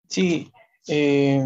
[0.08, 0.52] Sí,
[0.86, 1.42] eh,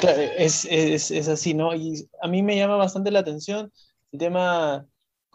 [0.00, 1.74] Claro, es, es, es, así, ¿no?
[1.74, 3.72] Y a mí me llama bastante la atención
[4.12, 4.86] el tema,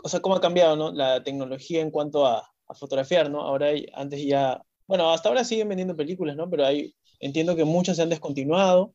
[0.03, 0.91] o sea, cómo ha cambiado, ¿no?
[0.91, 3.41] La tecnología en cuanto a, a fotografiar, ¿no?
[3.41, 6.49] Ahora, hay, antes ya, bueno, hasta ahora siguen vendiendo películas, ¿no?
[6.49, 8.93] Pero hay, entiendo que muchas se han descontinuado.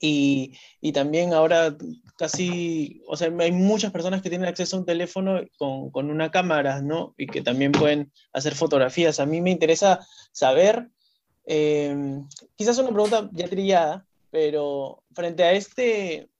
[0.00, 1.76] Y, y, también ahora
[2.18, 6.32] casi, o sea, hay muchas personas que tienen acceso a un teléfono con, con una
[6.32, 7.14] cámara, ¿no?
[7.16, 9.20] Y que también pueden hacer fotografías.
[9.20, 10.00] A mí me interesa
[10.32, 10.88] saber,
[11.46, 12.20] eh,
[12.56, 16.30] quizás una pregunta ya trillada, pero frente a este,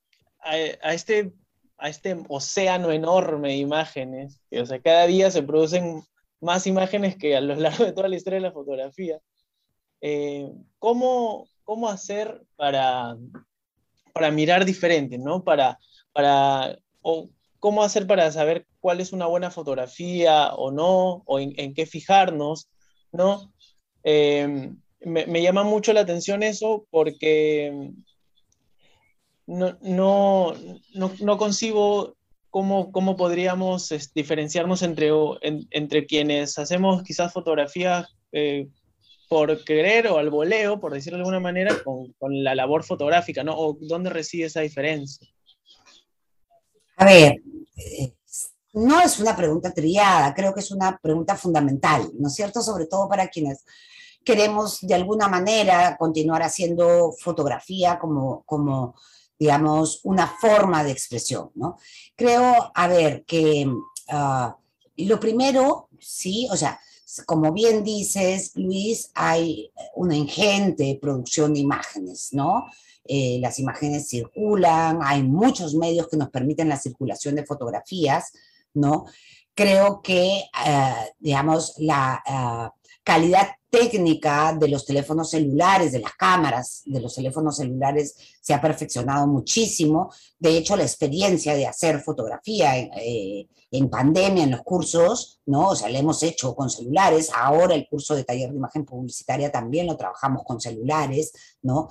[0.40, 1.30] a, a, este,
[1.76, 6.02] a este océano enorme de imágenes, que, o sea, cada día se producen
[6.40, 9.20] más imágenes que a lo largo de toda la historia de la fotografía,
[10.00, 13.14] eh, ¿cómo, ¿cómo, hacer para,
[14.14, 15.44] para mirar diferente, ¿no?
[15.44, 15.78] Para,
[16.14, 17.28] para, o
[17.60, 21.84] cómo hacer para saber cuál es una buena fotografía o no, o en, en qué
[21.84, 22.70] fijarnos,
[23.12, 23.52] ¿no?
[24.02, 24.72] Eh,
[25.04, 27.90] me, llama mucho la atención eso porque
[29.46, 30.54] no, no,
[30.94, 32.16] no, no concibo
[32.50, 35.10] cómo, cómo podríamos diferenciarnos entre,
[35.40, 38.68] en, entre quienes hacemos quizás fotografías eh,
[39.28, 43.42] por querer o al voleo, por decirlo de alguna manera, con, con, la labor fotográfica,
[43.42, 43.56] ¿no?
[43.56, 45.26] ¿O dónde reside esa diferencia?
[46.96, 47.42] A ver,
[47.76, 48.12] eh,
[48.74, 52.60] no es una pregunta trillada, creo que es una pregunta fundamental, ¿no es cierto?
[52.60, 53.64] Sobre todo para quienes
[54.24, 58.94] queremos de alguna manera continuar haciendo fotografía como, como
[59.38, 61.76] digamos, una forma de expresión, ¿no?
[62.14, 64.52] Creo, a ver, que uh,
[64.96, 66.78] lo primero, sí, o sea,
[67.26, 72.66] como bien dices, Luis, hay una ingente producción de imágenes, ¿no?
[73.04, 78.32] Eh, las imágenes circulan, hay muchos medios que nos permiten la circulación de fotografías,
[78.74, 79.06] ¿no?
[79.54, 86.82] Creo que, uh, digamos, la uh, calidad técnica de los teléfonos celulares, de las cámaras
[86.84, 90.12] de los teléfonos celulares se ha perfeccionado muchísimo.
[90.38, 95.68] De hecho, la experiencia de hacer fotografía eh, en pandemia, en los cursos, ¿no?
[95.68, 97.30] O sea, la hemos hecho con celulares.
[97.34, 101.32] Ahora el curso de taller de imagen publicitaria también lo trabajamos con celulares,
[101.62, 101.88] ¿no?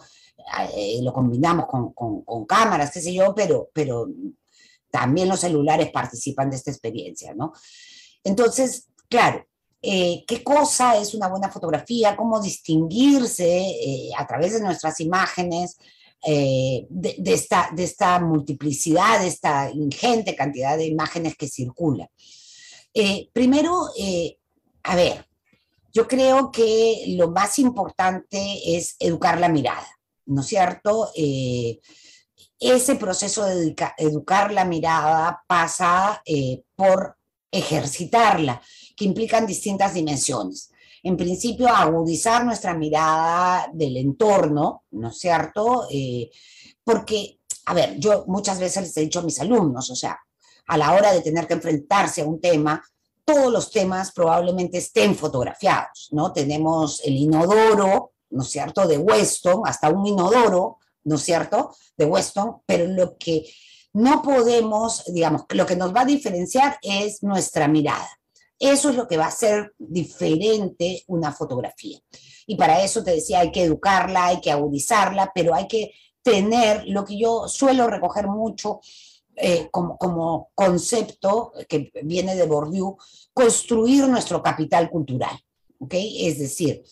[0.76, 4.08] Eh, lo combinamos con, con, con, cámaras, qué sé yo, pero, pero
[4.92, 7.54] también los celulares participan de esta experiencia, ¿no?
[8.24, 9.48] Entonces, claro,
[9.84, 15.78] eh, qué cosa es una buena fotografía, cómo distinguirse eh, a través de nuestras imágenes
[16.24, 22.08] eh, de, esta, multiplicidad, de esta ingente cantidad de imágenes que circulan.
[22.94, 23.88] Eh, primero,
[24.84, 25.26] a ver,
[25.92, 29.88] yo creo que lo más importante es educar la mirada,
[30.28, 31.10] ¿no es cierto?
[32.60, 36.22] Ese proceso de educar la mirada pasa
[36.76, 37.18] por
[37.50, 38.62] ejercitarla,
[39.02, 40.70] que implican distintas dimensiones.
[41.02, 45.88] En principio, agudizar nuestra mirada del entorno, ¿no es cierto?
[45.90, 46.30] Eh,
[46.84, 50.20] porque, a ver, yo muchas veces les he dicho a mis alumnos, o sea,
[50.68, 52.80] a la hora de tener que enfrentarse a un tema,
[53.26, 56.32] todos los temas probablemente estén fotografiados, ¿no?
[56.32, 62.06] Tenemos el inodoro, ¿no es cierto?, de Weston, hasta un inodoro, ¿no es cierto?, de
[62.06, 63.52] Weston, pero lo que
[63.94, 68.08] no podemos, digamos, lo que nos va a diferenciar es nuestra mirada.
[68.62, 71.98] Eso es lo que va a hacer diferente una fotografía.
[72.46, 76.84] Y para eso te decía, hay que educarla, hay que agudizarla, pero hay que tener
[76.86, 78.80] lo que yo suelo recoger mucho
[79.36, 82.98] eh, como, concepto que viene de Bourdieu,
[83.34, 85.36] construir nuestro capital cultural.
[85.80, 85.96] ¿ok?
[85.96, 86.84] Es decir,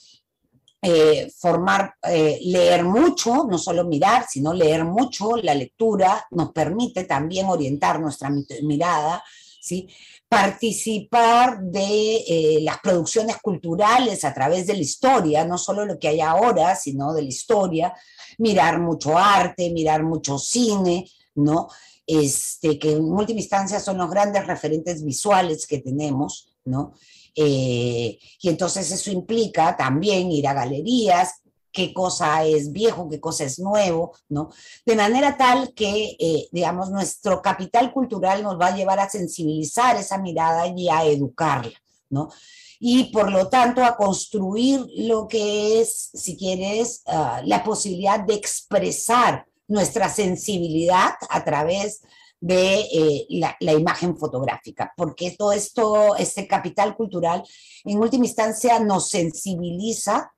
[0.82, 5.38] eh, formar, eh, leer mucho, no solo mirar, sino leer mucho.
[5.38, 8.32] La lectura nos permite también orientar nuestra
[8.63, 9.23] mirada,
[9.62, 9.88] ¿sí?
[10.30, 16.22] Participar de las producciones culturales a través de la historia, no solo lo que hay
[16.22, 17.94] ahora, sino de la historia,
[18.38, 21.68] mirar mucho arte, mirar mucho cine, ¿no?
[22.06, 26.94] Este, que en última instancia son los grandes referentes visuales que tenemos, ¿no?
[27.36, 33.43] Eh, y entonces eso implica también ir a galerías, qué cosa es viejo, qué cosa
[33.43, 34.49] es nuevo, ¿no?
[34.86, 39.95] De manera tal que, eh, digamos, nuestro capital cultural nos va a llevar a sensibilizar
[39.95, 41.77] esa mirada y a educarla,
[42.10, 42.29] ¿no?
[42.79, 48.36] Y por lo tanto a construir lo que es, si quieres, ah, la posibilidad de
[48.36, 52.01] expresar nuestra sensibilidad a través
[52.41, 57.43] de eh, la, imagen fotográfica, porque todo esto, este capital cultural,
[57.84, 60.32] en última instancia nos sensibiliza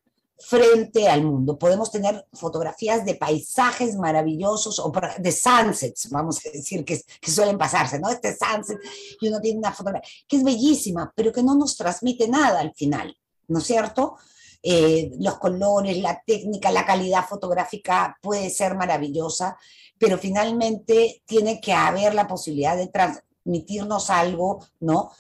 [0.44, 1.58] frente al mundo.
[1.58, 8.00] Podemos tener fotografías de paisajes maravillosos o de sunsets, vamos a decir, que, suelen pasarse,
[8.00, 8.10] ¿no?
[8.10, 8.78] Este sunset,
[9.20, 12.74] y uno tiene una fotografía que es bellísima, pero que no nos transmite nada al
[12.74, 13.16] final,
[13.48, 14.18] ¿no es cierto?
[14.64, 19.58] Eh, los colores, la técnica, la calidad fotográfica puede ser maravillosa,
[19.98, 25.12] pero finalmente tiene que haber la posibilidad de transmitirnos algo, ¿no?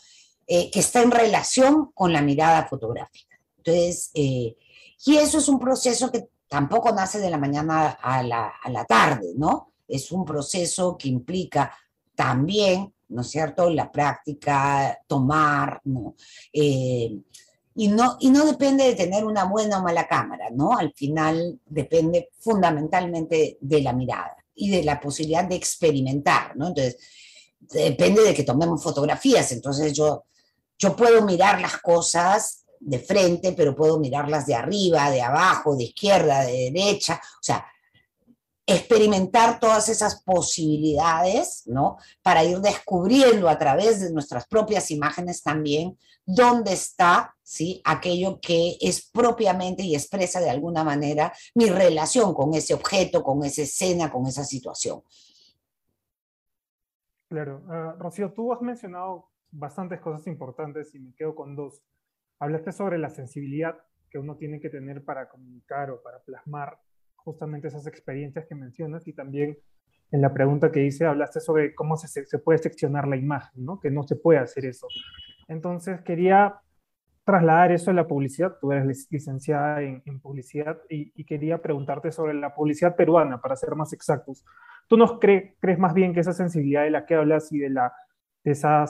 [0.47, 3.39] Eh, que está en relación con la mirada fotográfica.
[3.57, 4.55] Entonces, eh,
[5.05, 8.85] y eso es un proceso que tampoco nace de la mañana a la, a la
[8.85, 9.73] tarde, ¿no?
[9.87, 11.75] Es un proceso que implica
[12.15, 16.15] también, ¿no es cierto?, la práctica, tomar, ¿no?
[17.73, 20.77] Y no, y no depende de tener una buena o mala cámara, ¿no?
[20.77, 26.67] Al final depende fundamentalmente de la mirada y de la posibilidad de experimentar, ¿no?
[26.67, 26.97] Entonces,
[27.59, 29.51] depende de que tomemos fotografías.
[29.53, 30.25] Entonces, yo,
[30.77, 35.85] yo puedo mirar las cosas de frente, pero puedo mirarlas de arriba, de abajo, de
[35.85, 37.21] izquierda, de derecha.
[37.35, 37.65] O sea,
[38.65, 41.97] experimentar todas esas posibilidades, ¿no?
[42.21, 47.81] Para ir descubriendo a través de nuestras propias imágenes también dónde está, ¿sí?
[47.83, 53.43] Aquello que es propiamente y expresa de alguna manera mi relación con ese objeto, con
[53.43, 55.01] esa escena, con esa situación.
[57.29, 57.63] Claro.
[57.69, 61.81] Ah, Rocío, tú has mencionado bastantes cosas importantes y me quedo con dos.
[62.41, 63.77] Hablaste sobre la sensibilidad
[64.09, 66.75] que uno tiene que tener para comunicar o para plasmar
[67.15, 69.59] justamente esas experiencias que mencionas y también
[70.09, 73.79] en la pregunta que hice hablaste sobre cómo se, puede seccionar la imagen, ¿no?
[73.79, 74.87] que no se puede hacer eso.
[75.47, 76.59] Entonces quería
[77.23, 82.55] trasladar eso a la publicidad, tú eres licenciada en, publicidad y, quería preguntarte sobre la
[82.55, 84.43] publicidad peruana, para ser más exactos.
[84.87, 87.93] ¿Tú nos crees más bien que esa sensibilidad de la que hablas y de, la,
[88.43, 88.87] de, esa,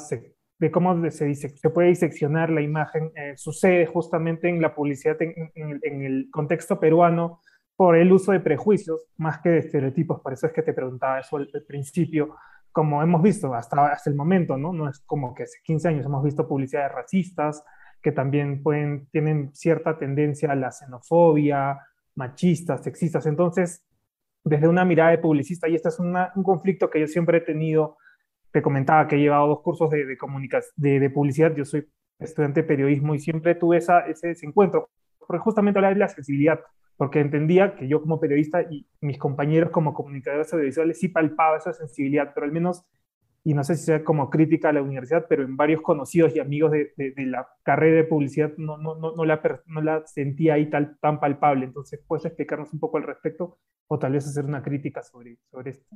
[0.61, 5.51] de cómo se, se puede diseccionar la imagen eh, sucede justamente en la publicidad en,
[5.55, 7.41] en el contexto peruano?
[7.81, 10.21] por el uso de prejuicios más que de estereotipos.
[10.21, 12.35] Por eso es que te preguntaba eso al, principio.
[12.71, 14.71] Como hemos visto hasta, hasta el momento, ¿no?
[14.71, 17.63] No es como que hace 15 años hemos visto publicidades racistas
[17.99, 21.79] que también pueden, tienen cierta tendencia a la xenofobia,
[22.13, 23.25] machistas, sexistas.
[23.25, 23.83] Entonces,
[24.43, 27.97] desde una mirada de publicista, y este es un conflicto que yo siempre he tenido,
[28.51, 30.17] te comentaba que he llevado dos cursos de, de,
[30.75, 31.87] de, de publicidad, yo soy
[32.19, 34.89] estudiante de periodismo y siempre tuve esa, ese, ese encuentro,
[35.19, 36.59] porque justamente hablar de la accesibilidad
[37.01, 41.73] porque entendía que yo como periodista y mis compañeros como comunicadores audiovisuales sí palpaba esa
[41.73, 42.85] sensibilidad, pero al menos,
[43.43, 46.39] y no sé si sea como crítica a la universidad, pero en varios conocidos y
[46.39, 50.53] amigos de, de, la carrera de publicidad no, no, no, no, la, no la sentía
[50.53, 51.65] ahí tal, tan palpable.
[51.65, 55.71] Entonces, ¿puedes explicarnos un poco al respecto o tal vez hacer una crítica sobre, sobre
[55.71, 55.95] esto?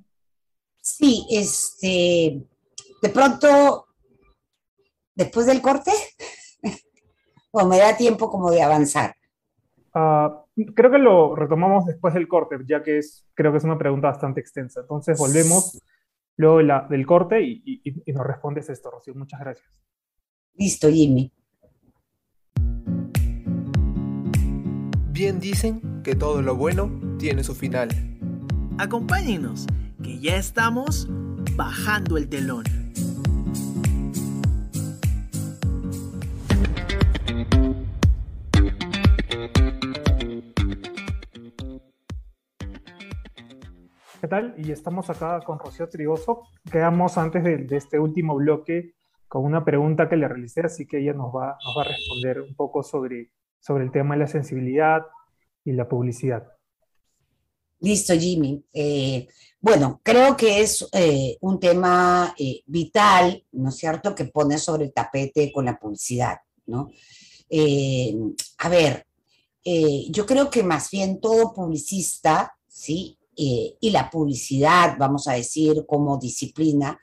[0.86, 2.46] Sí, este,
[3.02, 3.88] de pronto,
[5.16, 5.90] después del corte,
[7.52, 9.16] o me da tiempo como de avanzar.
[9.96, 13.80] Uh, creo que lo retomamos después del corte, ya que es, creo que es una
[13.80, 14.82] pregunta bastante extensa.
[14.82, 15.82] Entonces volvemos
[16.38, 19.16] luego la, del corte y, y, y nos respondes esto, Rocío.
[19.16, 19.68] Muchas gracias.
[20.54, 21.34] Listo, Jimmy.
[25.10, 27.90] Bien dicen que todo lo bueno tiene su final.
[28.78, 29.66] Acompáñenos,
[30.06, 31.08] que ya estamos
[31.56, 32.64] bajando el telón.
[44.22, 44.54] ¿Qué tal?
[44.60, 46.44] Y estamos acá con Rocío Trigoso.
[46.72, 48.94] Quedamos antes de, este último bloque
[49.28, 52.42] con una pregunta que le realicé, así que ella nos va, nos va a responder
[52.42, 55.02] un poco sobre, sobre el tema de la sensibilidad
[55.64, 56.55] y la publicidad.
[57.80, 58.64] Listo, Jimmy.
[58.74, 59.28] Eh,
[59.60, 64.86] bueno, creo que es eh, un tema eh, vital, ¿no es cierto?, que pone sobre
[64.86, 66.90] el tapete con la publicidad, ¿no?
[68.58, 69.06] a ver,
[69.64, 73.18] yo creo que más bien todo publicista, ¿sí?
[73.36, 77.00] y la publicidad, vamos a decir, como disciplina,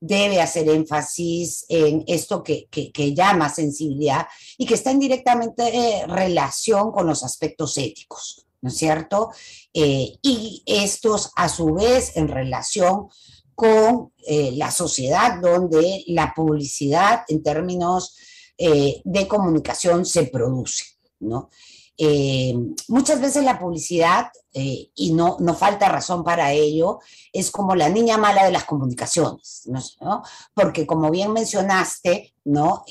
[0.00, 4.26] debe hacer énfasis en esto que, que, llama sensibilidad
[4.58, 9.30] y que está en directamente relación con los aspectos éticos, ¿no es cierto?
[9.74, 13.08] Eh, y estos a su vez en relación
[13.54, 18.16] con eh, la sociedad donde la publicidad en términos
[18.56, 20.84] eh, de comunicación se produce,
[21.20, 21.50] ¿no?
[22.88, 26.98] muchas veces la publicidad, y no, no falta razón para ello,
[27.32, 29.62] es como la niña mala de las comunicaciones,
[30.00, 30.24] ¿no?
[30.54, 32.84] Porque como bien mencionaste, ¿no?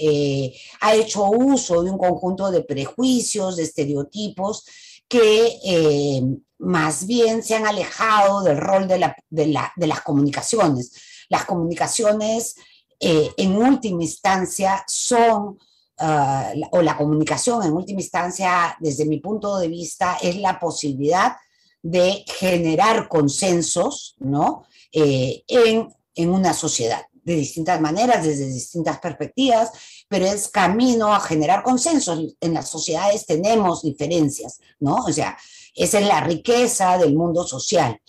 [0.80, 4.63] ha hecho uso de un conjunto de prejuicios, de estereotipos,
[5.08, 6.22] que eh,
[6.60, 10.91] más bien se han alejado del rol de, las comunicaciones.
[11.30, 12.56] Las comunicaciones
[12.99, 15.58] eh, en última instancia son,
[15.99, 21.36] ah, o la comunicación en última instancia, desde mi punto de vista, es la posibilidad
[21.82, 24.64] de generar consensos ¿no?
[24.91, 29.71] Eh, en, en una sociedad de distintas maneras, desde distintas perspectivas,
[30.07, 32.36] pero es camino a generar consensos.
[32.41, 34.95] En las sociedades tenemos diferencias, ¿no?
[34.95, 35.38] O sea,
[35.76, 37.99] esa es la riqueza del mundo social.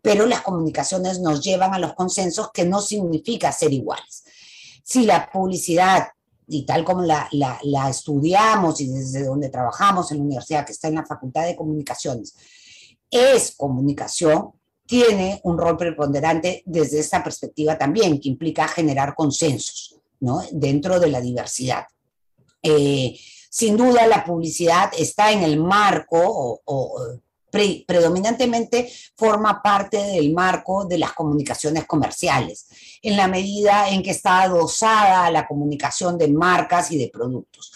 [0.00, 4.24] Pero las comunicaciones nos llevan a los consensos que no significa ser iguales.
[4.84, 6.06] Si la publicidad,
[6.46, 10.72] y tal como la, la, la estudiamos y desde donde trabajamos en la universidad, que
[10.72, 12.36] está en la Facultad de Comunicaciones,
[13.10, 14.52] es comunicación,
[14.86, 20.42] tiene un rol preponderante desde esta perspectiva también, que implica generar consensos ¿no?
[20.52, 21.86] dentro de la diversidad.
[22.62, 23.18] Eh,
[23.50, 26.98] sin duda, la publicidad está en el marco o,
[27.86, 32.66] predominantemente forma parte del marco de las comunicaciones comerciales,
[33.00, 37.72] en la medida en que está adosada a la comunicación de marcas y de productos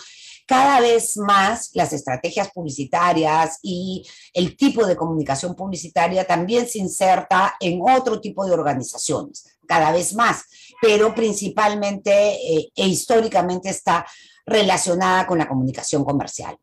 [0.50, 7.54] cada vez más las estrategias publicitarias y el tipo de comunicación publicitaria también se inserta
[7.60, 10.42] en otro tipo de organizaciones, cada vez más,
[10.82, 14.04] pero principalmente eh, e históricamente está
[14.44, 16.58] relacionada con la comunicación comercial.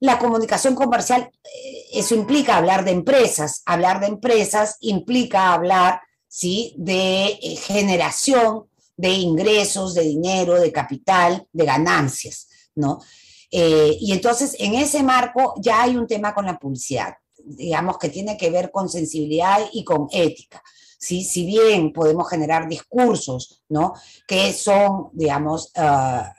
[0.00, 3.60] La comunicación comercial, eh, eso implica hablar de empresas.
[3.66, 8.64] Hablar de empresas implica hablar, ¿sí?, de eh, generación
[8.96, 13.02] de ingresos, de dinero, de capital, de ganancias, ¿no?
[13.58, 18.10] Eh, y entonces, en ese marco ya hay un tema con la publicidad, digamos, que
[18.10, 20.62] tiene que ver con sensibilidad y con ética.
[20.98, 21.24] ¿sí?
[21.24, 23.94] Si bien podemos generar discursos, ¿no?
[24.28, 26.34] Que son, digamos, ah,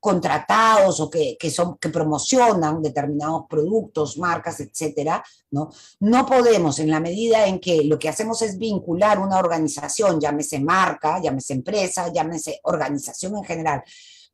[0.00, 5.68] contratados o que, que, son, que promocionan determinados productos, marcas, etcétera, ¿no?
[6.00, 10.60] No podemos, en la medida en que lo que hacemos es vincular una organización, llámese
[10.60, 13.82] marca, llámese empresa, llámese organización en general,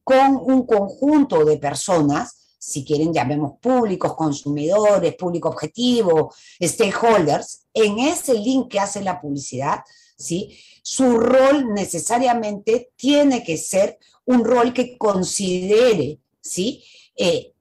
[0.05, 6.33] con un conjunto de personas, si quieren llamemos públicos, consumidores, público objetivo,
[6.63, 9.81] stakeholders, en ese link que hace la publicidad,
[10.17, 10.57] ¿sí?
[10.83, 16.85] su rol necesariamente tiene que ser un rol que considere ¿sí?
[17.17, 17.53] Eh,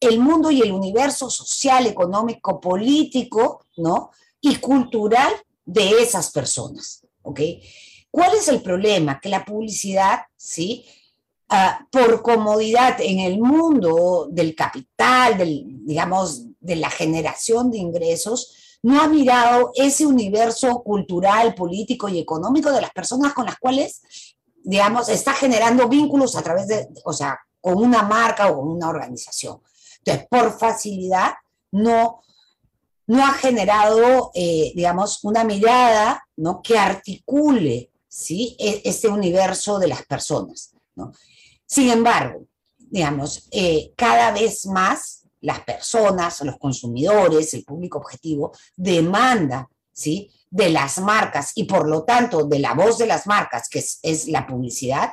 [0.00, 4.10] el mundo y el universo social, económico, político ¿no?
[4.40, 5.32] y cultural
[5.64, 7.04] de esas personas.
[7.22, 7.40] ¿ok?
[8.10, 9.18] ¿Cuál es el problema?
[9.20, 10.86] Que la publicidad, ¿sí?
[11.56, 18.78] Ah, por comodidad en el mundo del capital, del, digamos, de la generación de ingresos,
[18.82, 24.02] no ha mirado ese universo cultural, político y económico de las personas con las cuales,
[24.64, 28.88] digamos, está generando vínculos a través de, o sea, con una marca o con una
[28.88, 29.60] organización.
[29.98, 31.34] Entonces, por facilidad,
[31.70, 32.20] no,
[33.06, 36.60] no ha generado, eh, digamos, una mirada ¿no?
[36.62, 38.56] que articule ¿sí?
[38.58, 40.72] E, este universo de las personas.
[40.96, 41.12] ¿no?
[41.66, 42.46] Sin embargo,
[42.78, 50.30] digamos, eh, cada vez más las personas, los consumidores, el público objetivo, demanda, ¿sí?
[50.50, 54.28] De las marcas y por lo tanto de la voz de las marcas, que es,
[54.28, 55.12] la publicidad,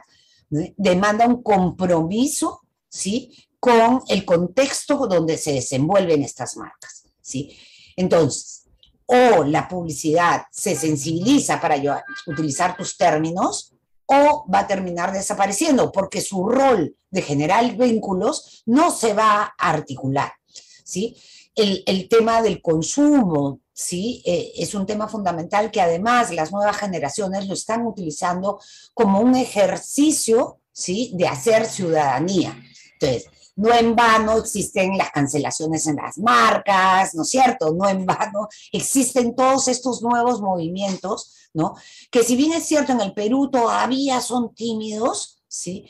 [0.49, 3.35] demanda un compromiso, ¿sí?
[3.59, 7.57] Con el contexto donde se desenvuelven estas marcas, ¿sí?
[7.97, 8.69] Entonces,
[9.05, 13.73] o la publicidad se sensibiliza para utilizar tus términos,
[14.11, 19.69] o va a terminar desapareciendo, porque su rol de generar vínculos no se va a
[19.69, 20.33] articular.
[20.83, 21.15] ¿sí?
[21.55, 24.21] El, tema del consumo ¿sí?
[24.25, 28.59] Eh, es un tema fundamental que además las nuevas generaciones lo están utilizando
[28.93, 31.11] como un ejercicio ¿sí?
[31.15, 32.57] de hacer ciudadanía.
[32.93, 37.73] Entonces, no en vano existen las cancelaciones en las marcas, ¿no es cierto?
[37.73, 41.40] No en vano existen todos estos nuevos movimientos
[42.09, 45.85] Que si bien es cierto, en el Perú todavía son tímidos, ¿sí?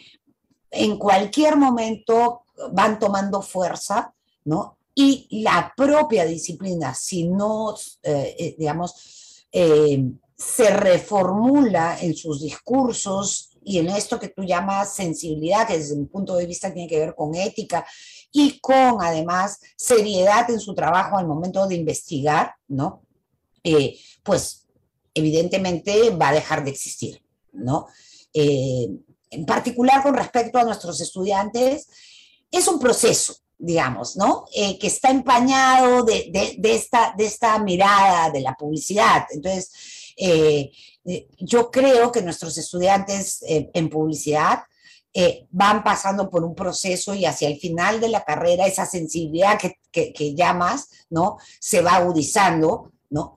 [0.70, 4.14] En cualquier momento van tomando fuerza,
[4.46, 4.78] ¿no?
[4.94, 10.04] Y la propia disciplina, si no, eh, eh, digamos, eh,
[10.36, 16.06] se reformula en sus discursos y en esto que tú llamas sensibilidad, que desde mi
[16.06, 17.86] punto de vista tiene que ver con ética
[18.32, 23.04] y con además seriedad en su trabajo al momento de investigar, ¿no?
[24.24, 24.61] pues
[25.14, 27.88] evidentemente va a dejar de existir, ¿no?
[28.34, 28.88] Eh,
[29.30, 31.88] en particular con respecto a nuestros estudiantes,
[32.50, 34.46] es un proceso, digamos, ¿no?
[34.54, 36.32] Eh, que está empañado de,
[36.64, 39.26] esta, mirada de la publicidad.
[39.32, 39.72] Entonces,
[40.18, 40.72] eh,
[41.40, 44.60] yo creo que nuestros estudiantes en publicidad
[45.50, 49.80] van pasando por un proceso y hacia el final de la carrera esa sensibilidad que,
[49.92, 51.38] que, que llamas, ¿no?
[51.60, 52.92] Se va agudizando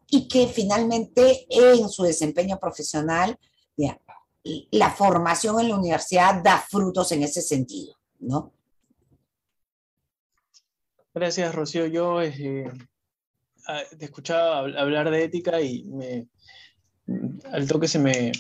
[0.09, 3.39] y que finalmente en su desempeño profesional,
[4.71, 8.53] la formación en la universidad da frutos en ese sentido, ¿no?
[11.13, 11.87] Gracias, Rocío.
[11.87, 12.71] Yo eh,
[13.67, 15.89] ah, te escuchaba hablar de ética y
[17.53, 18.33] al toque se me,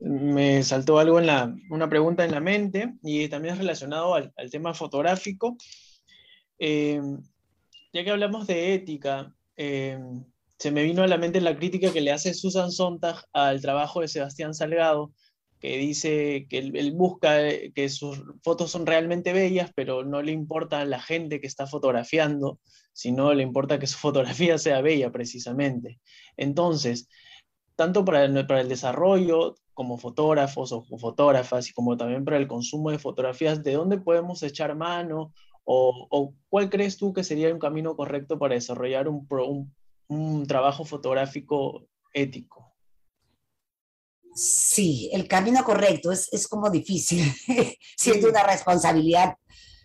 [0.00, 4.32] me saltó algo en la, una pregunta en la mente y también es relacionado al,
[4.50, 5.56] tema fotográfico.
[6.58, 7.00] Eh,
[7.92, 9.98] ya que hablamos de ética, eh,
[10.62, 14.00] se me vino a la mente la crítica que le hace Susan Sontag al trabajo
[14.00, 15.12] de Sebastián Salgado,
[15.58, 20.30] que dice que él, busca eh, que sus fotos son realmente bellas, pero no le
[20.30, 22.60] importa a la gente que está fotografiando,
[22.92, 25.98] sino le importa que su fotografía sea bella precisamente.
[26.36, 27.08] Entonces,
[27.74, 33.00] tanto para el, desarrollo como fotógrafos o fotógrafas y como también para el consumo de
[33.00, 35.34] fotografías, ¿de dónde podemos echar mano?
[35.64, 39.74] ¿O, cuál crees tú que sería un camino correcto para desarrollar un, un
[40.08, 42.72] un trabajo fotográfico ético.
[44.34, 47.22] Sí, el camino correcto es, como difícil,
[47.96, 49.34] siento una responsabilidad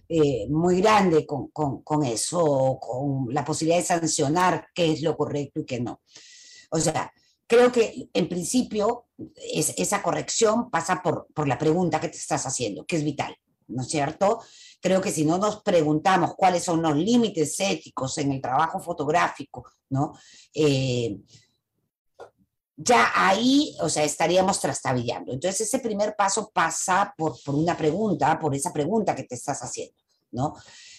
[0.07, 5.65] eh, muy grande con, eso, con la posibilidad de sancionar qué es lo correcto y
[5.65, 6.01] qué no.
[6.71, 7.11] O sea,
[7.45, 12.85] creo que en principio esa corrección pasa por, por la pregunta que te estás haciendo,
[12.85, 13.35] que es vital,
[13.67, 14.39] ¿no es cierto?
[14.79, 19.65] Creo que si no nos preguntamos cuáles son los límites éticos en el trabajo fotográfico,
[19.89, 20.13] ¿no?
[20.53, 21.17] Eh,
[22.77, 25.33] ya ahí, o sea, estaríamos trastabillando.
[25.33, 29.59] Entonces, ese primer paso pasa por, por una pregunta, por esa pregunta que te estás
[29.61, 29.95] haciendo,
[30.31, 30.53] ¿no?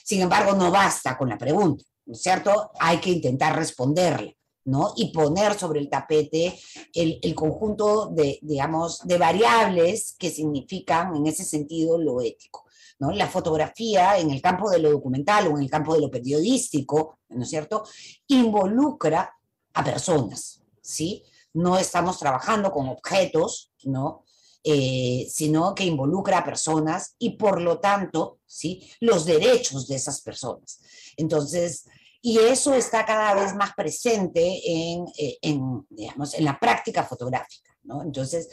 [0.04, 2.72] Sin embargo, no basta con la pregunta, ¿no es cierto?
[2.80, 4.92] Hay que intentar responderle, ¿no?
[4.96, 6.58] Y poner sobre el tapete
[6.94, 12.64] el, el, conjunto de, digamos, de variables que significan en ese sentido lo ético.
[12.98, 17.20] La fotografía en el campo de lo documental o en el campo de lo periodístico,
[17.28, 17.84] ¿no es cierto?,
[18.26, 19.32] involucra
[19.74, 21.22] a personas, ¿sí?
[21.54, 24.24] No estamos trabajando con objetos, ¿no?
[24.64, 28.90] Eh, sino que involucra a personas y por lo tanto, ¿sí?
[29.00, 30.80] Los derechos de esas personas.
[31.16, 31.84] Entonces,
[32.20, 37.70] y eso está cada vez más presente en, eh, en, digamos, en la práctica fotográfica,
[37.84, 38.02] ¿no?
[38.02, 38.48] Entonces,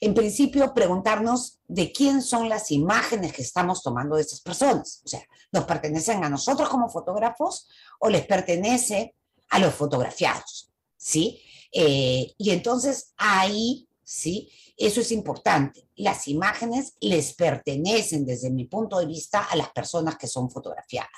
[0.00, 5.02] en principio, preguntarnos de quién son las imágenes que estamos tomando de esas personas.
[5.04, 5.22] O sea,
[5.52, 9.14] ¿nos pertenecen a nosotros como fotógrafos o les pertenece
[9.50, 10.70] a los fotografiados?
[10.96, 11.42] ¿Sí?
[11.70, 14.50] Eh, y entonces ahí, ¿sí?
[14.76, 15.86] Eso es importante.
[15.96, 21.10] Las imágenes les pertenecen desde mi punto de vista a las personas que son fotografiadas.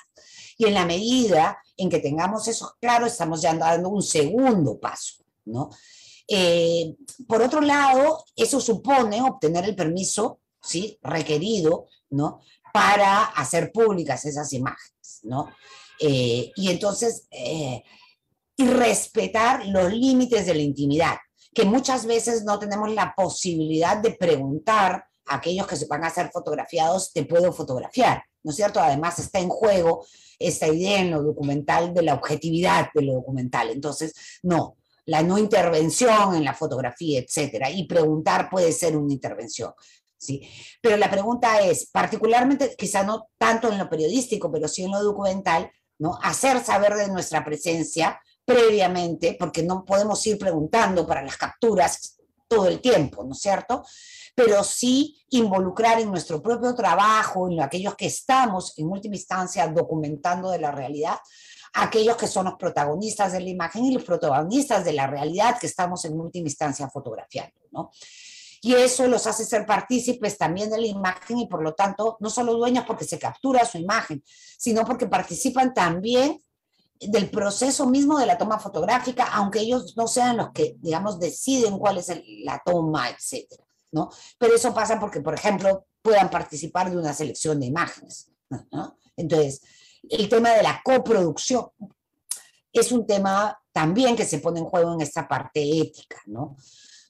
[0.57, 5.23] Y en la medida en que tengamos eso claro, estamos ya dando un segundo paso,
[5.45, 5.69] ¿no?
[6.27, 6.95] Eh,
[7.27, 10.97] por otro lado, eso supone obtener el permiso ¿sí?
[11.01, 12.39] requerido ¿no?
[12.73, 15.19] para hacer públicas esas imágenes.
[15.23, 15.49] ¿no?
[15.99, 17.83] Eh, y entonces, eh,
[18.55, 21.17] y respetar los límites de la intimidad,
[21.53, 26.09] que muchas veces no tenemos la posibilidad de preguntar a aquellos que se van a
[26.09, 28.23] ser fotografiados, ¿te puedo fotografiar?
[28.43, 28.79] ¿no es cierto?
[28.79, 30.05] Además está en juego
[30.37, 33.69] esta idea en lo documental de la objetividad de lo documental.
[33.69, 34.13] Entonces,
[34.43, 39.73] no, la no intervención en la fotografía, etcétera, y preguntar puede ser una intervención.
[40.17, 40.41] ¿sí?
[40.81, 45.03] Pero la pregunta es, particularmente, quizá no tanto en lo periodístico, pero sí en lo
[45.03, 46.17] documental, ¿no?
[46.21, 52.67] Hacer saber de nuestra presencia previamente, porque no podemos ir preguntando para las capturas todo
[52.67, 53.83] el tiempo, ¿no es cierto?
[54.35, 60.51] Pero sí involucrar en nuestro propio trabajo, en aquellos que estamos en última instancia documentando
[60.51, 61.17] de la realidad,
[61.73, 65.67] aquellos que son los protagonistas de la imagen y los protagonistas de la realidad que
[65.67, 67.91] estamos en última instancia fotografiando, ¿no?
[68.61, 72.29] Y eso los hace ser partícipes también de la imagen y por lo tanto no
[72.29, 74.23] solo dueños porque se captura su imagen,
[74.57, 76.41] sino porque participan también
[77.01, 81.77] del proceso mismo de la toma fotográfica, aunque ellos no sean los que, digamos, deciden
[81.77, 82.09] cuál es
[82.45, 84.09] la toma, etcétera, ¿no?
[84.37, 88.31] Pero eso pasa porque, por ejemplo, puedan participar de una selección de imágenes,
[88.71, 88.97] ¿no?
[89.17, 89.61] Entonces,
[90.09, 91.67] el tema de la coproducción
[92.71, 96.57] es un tema también que se pone en juego en esta parte ética, ¿no?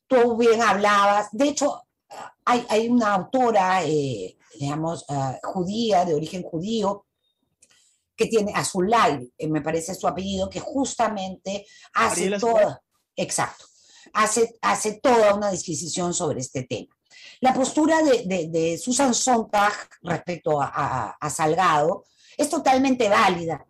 [0.08, 1.82] Tú bien hablabas, de hecho,
[2.46, 7.06] hay, hay una autora, eh, digamos, uh, judía, de origen judío,
[8.16, 12.82] que tiene Azulay, eh, me parece su apellido, que justamente hace toda,
[13.16, 13.66] exacto,
[14.14, 16.96] hace, hace toda una disquisición sobre este tema.
[17.40, 22.06] La postura de, de, de Susan Sontag respecto a, a, a, Salgado
[22.38, 23.66] es totalmente válida.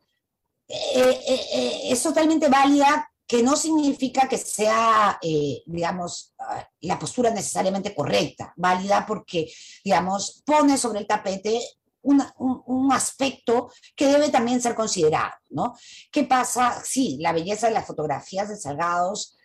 [0.68, 5.20] Eh, eh, eh, es totalmente válida que no significa que sea,
[5.66, 9.52] digamos, ah, la postura necesariamente correcta, válida porque,
[9.84, 11.60] digamos, pone sobre el tapete
[12.02, 15.74] un, un, aspecto que debe también ser considerado, ¿no?
[16.12, 16.84] ¿Qué pasa?
[16.84, 19.38] Sí, la belleza de las fotografías de Salgados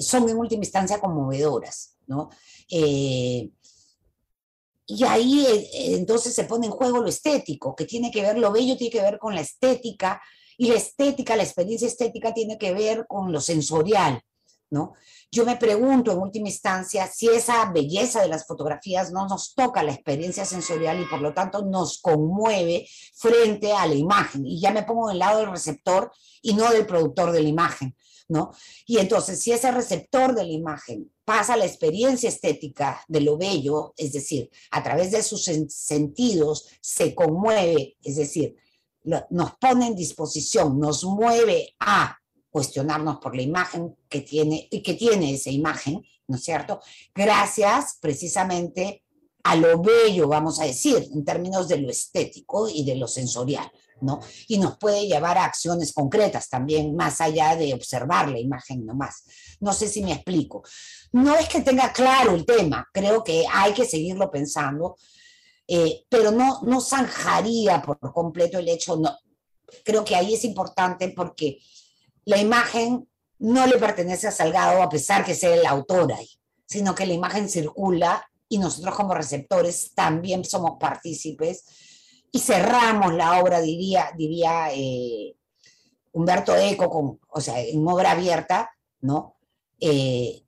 [0.00, 2.30] son en última instancia conmovedoras, ¿no?
[4.86, 8.52] Y ahí eh, entonces se pone en juego lo estético, que tiene que ver, lo
[8.52, 10.20] bello tiene que ver con la estética,
[10.56, 14.22] y la estética, la experiencia estética tiene que ver con lo sensorial,
[14.70, 14.94] ¿no?
[15.30, 19.82] Yo me pregunto en última instancia si esa belleza de las fotografías no nos toca
[19.82, 24.46] la experiencia sensorial y por lo tanto nos conmueve frente a la imagen.
[24.46, 27.96] Y ya me pongo del lado del receptor y no del productor de la imagen,
[28.28, 28.52] ¿no?
[28.86, 33.94] Y entonces, si ese receptor de la imagen pasa la experiencia estética de lo bello,
[33.96, 38.56] es decir, a través de sus sentidos se conmueve, es decir,
[39.04, 42.16] nos pone en disposición, nos mueve a
[42.50, 46.80] cuestionarnos por la imagen que tiene y que tiene esa imagen, ¿no es cierto?
[47.14, 49.02] Gracias precisamente
[49.42, 53.70] a lo bello, vamos a decir, en términos de lo estético y de lo sensorial,
[54.04, 54.20] ¿no?
[54.48, 59.24] Y nos puede llevar a acciones concretas también, más allá de observar la imagen nomás.
[59.60, 60.62] No sé si me explico.
[61.12, 64.96] No es que tenga claro el tema, creo que hay que seguirlo pensando,
[65.66, 69.16] eh, pero no, no zanjaría por completo el hecho, no.
[69.84, 71.58] Creo que ahí es importante porque
[72.24, 76.28] la imagen no le pertenece a Salgado a pesar que sea el autor ahí,
[76.66, 81.64] sino que la imagen circula y nosotros como receptores también somos partícipes
[82.34, 85.36] y cerramos la obra, diría, diría eh,
[86.10, 88.72] Humberto Eco, con, o sea, en obra abierta,
[89.02, 89.36] ¿no?
[89.78, 90.42] Eh,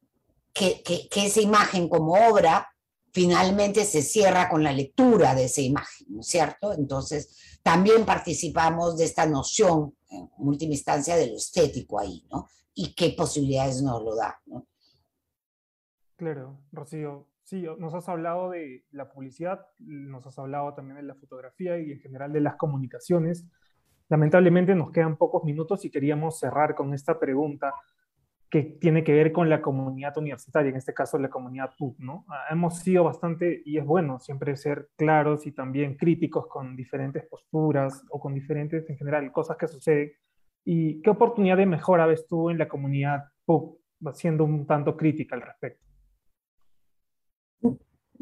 [0.52, 2.68] que, que, que, esa imagen como obra
[3.12, 6.72] finalmente se cierra con la lectura de esa imagen, ¿no es cierto?
[6.72, 12.48] Entonces, también participamos de esta noción en última instancia de lo estético ahí, ¿no?
[12.74, 14.66] Y qué posibilidades nos lo da, ¿no?
[16.16, 17.28] Claro, Rocío.
[17.46, 21.92] Sí, nos has hablado de la publicidad, nos has hablado también de la fotografía y
[21.92, 23.46] en general de las comunicaciones.
[24.08, 27.72] Lamentablemente nos quedan pocos minutos y queríamos cerrar con esta pregunta
[28.50, 32.26] que tiene que ver con la comunidad universitaria, en este caso la comunidad PUC, ¿no?
[32.50, 38.04] Hemos sido bastante, y es bueno siempre ser claros y también críticos con diferentes posturas
[38.10, 40.10] o con diferentes, en general, cosas que suceden.
[40.64, 43.78] ¿Y qué oportunidad de mejora ves tú en la comunidad PUC,
[44.14, 45.85] siendo un tanto crítica al respecto?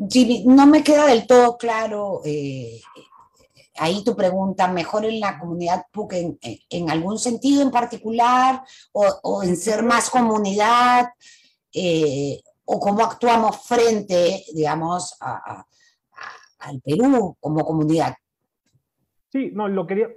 [0.08, 2.80] Jimmy, no me queda del todo claro eh,
[3.76, 9.56] ahí tu pregunta, ¿mejor en la comunidad PUC en, algún sentido en particular o, en
[9.56, 11.08] ser más comunidad?
[11.72, 18.14] Eh, ¿O cómo actuamos frente, digamos, al Perú como comunidad?
[19.30, 20.08] Sí, no, lo quería,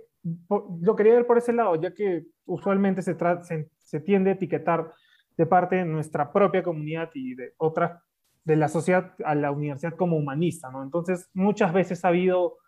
[0.81, 4.93] lo quería ver por ese lado, ya que usualmente se, se, se tiende a etiquetar
[5.35, 8.01] de parte de nuestra propia comunidad y de otras
[8.47, 10.81] de la sociedad a la universidad como humanista, ¿no?
[10.81, 12.59] Entonces, muchas veces ha habido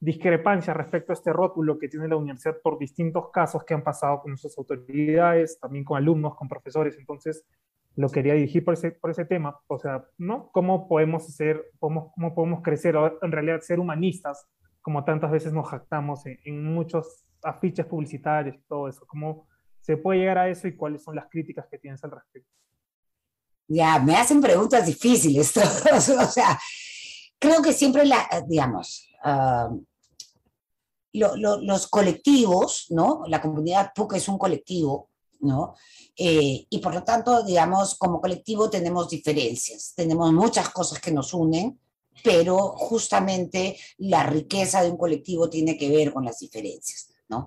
[0.00, 4.20] discrepancia respecto a este rótulo que tiene la universidad por distintos casos que han pasado
[4.20, 6.98] con nuestras autoridades, también con alumnos, con profesores.
[6.98, 7.46] Entonces,
[7.94, 9.56] lo quería dirigir por ese, por ese tema.
[9.68, 10.50] O sea, ¿no?
[10.50, 14.48] ¿Cómo podemos hacer, cómo, cómo podemos crecer, o en realidad ser humanistas
[14.82, 19.06] como tantas veces nos jactamos en, muchos afiches publicitarios y todo eso.
[19.06, 19.46] ¿Cómo
[19.80, 22.50] se puede llegar a eso y cuáles son las críticas que tienes al respecto?
[23.68, 26.08] Ya, me hacen preguntas difíciles todos.
[26.08, 26.58] o sea,
[27.38, 29.70] creo que siempre, la, digamos, ah,
[31.12, 33.22] los colectivos, ¿no?
[33.26, 35.10] La comunidad PUC es un colectivo,
[35.40, 35.74] ¿no?
[36.16, 41.32] Eh, y por lo tanto, digamos, como colectivo tenemos diferencias, tenemos muchas cosas que nos
[41.34, 41.78] unen,
[42.24, 47.46] pero justamente la riqueza de un colectivo tiene que ver con las diferencias, ¿no?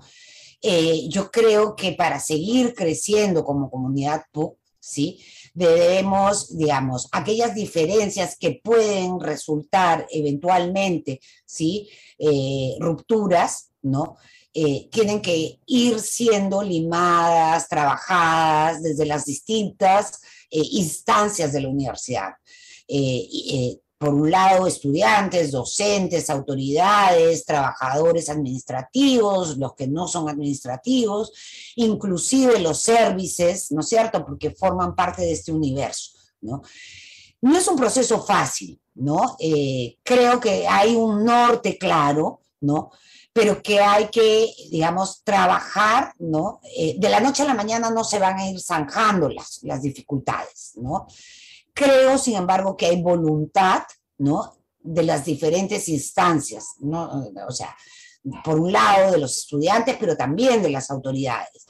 [0.62, 5.20] Eh, yo creo que para seguir creciendo como comunidad PUC, ¿sí?
[5.54, 11.90] Debemos, digamos, aquellas diferencias que pueden resultar eventualmente, ¿sí?
[12.18, 14.18] Eh, rupturas, ¿no?
[14.54, 22.34] Eh, tienen que ir siendo limadas, trabajadas desde las distintas instancias de la universidad
[24.02, 31.32] por un lado, estudiantes, docentes, autoridades, trabajadores administrativos, los que no son administrativos,
[31.76, 36.64] inclusive los services, ¿no es cierto?, porque forman parte de este universo, ¿no?
[37.42, 39.36] No es un proceso fácil, ¿no?
[39.38, 42.90] Eh, creo que hay un norte claro, ¿no?
[43.32, 46.60] Pero que hay que, digamos, trabajar, ¿no?
[46.76, 49.84] Eh, de la noche a la mañana no se van a ir zanjando las, las
[49.84, 51.06] dificultades, ¿no?
[51.74, 53.84] Creo, sin embargo, que hay voluntad,
[54.18, 54.58] ¿no?
[54.80, 57.26] De las diferentes instancias, ¿no?
[57.48, 57.76] O sea,
[58.44, 61.66] por un lado de los estudiantes, pero también de las autoridades.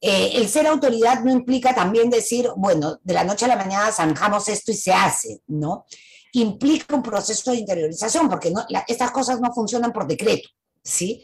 [0.00, 3.92] Eh, el ser autoridad no implica también decir, bueno, de la noche a la mañana
[3.92, 5.84] zanjamos esto y se hace, ¿no?
[6.32, 10.48] Implica un proceso de interiorización, porque no, estas cosas no funcionan por decreto,
[10.82, 11.22] ¿sí?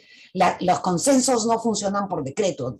[0.60, 2.76] los consensos no funcionan por decreto,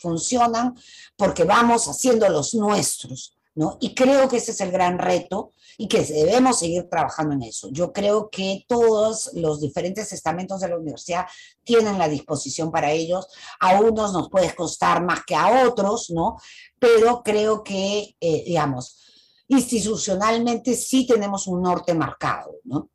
[0.00, 0.74] funcionan
[1.16, 3.78] porque vamos haciendo los nuestros, ¿no?
[3.80, 7.68] Y creo que ese es el gran reto y que debemos seguir trabajando en eso.
[7.72, 11.26] Yo creo que todos los diferentes estamentos de la universidad
[11.64, 13.26] tienen la disposición para ellos.
[13.58, 16.36] A unos nos puede costar más que a otros, ¿no?
[16.78, 22.90] Pero creo que, eh, digamos, institucionalmente sí tenemos un norte marcado, ¿no?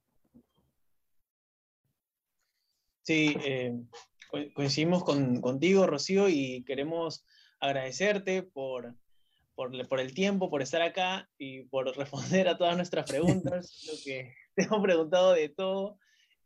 [3.03, 3.77] Sí, eh,
[4.53, 7.23] coincidimos contigo, Rocío, y queremos
[7.59, 8.95] agradecerte por
[9.55, 13.83] por, el tiempo, por estar acá y por responder a todas nuestras preguntas.
[13.87, 15.97] lo que te hemos preguntado de todo.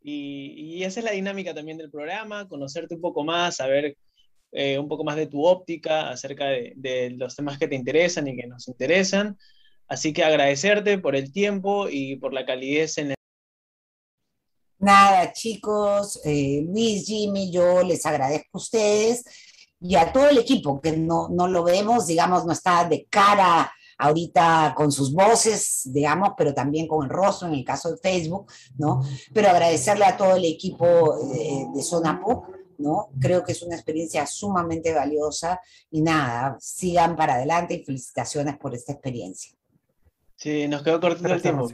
[0.02, 3.96] Y, esa es la dinámica también del programa, conocerte un poco más, saber
[4.52, 8.36] eh, un poco más de tu óptica acerca de, los temas que te interesan y
[8.36, 9.36] que nos interesan.
[9.88, 13.14] Así que agradecerte por el tiempo y por la calidez en el...
[14.78, 19.24] Nada, chicos, eh, Luis, Jimmy, yo les agradezco a ustedes
[19.80, 23.72] y a todo el equipo, que no, no lo vemos, digamos, no está de cara
[23.98, 28.50] ahorita con sus voces, digamos, pero también con el rostro en el caso de Facebook,
[28.78, 29.02] ¿no?
[29.32, 30.86] Pero agradecerle a todo el equipo
[31.32, 33.10] de, de Zona PUC, ¿no?
[33.20, 35.60] Creo que es una experiencia sumamente valiosa
[35.90, 39.52] y nada, sigan para adelante y felicitaciones por esta experiencia.
[40.36, 41.68] Sí, nos quedó cortito el tiempo.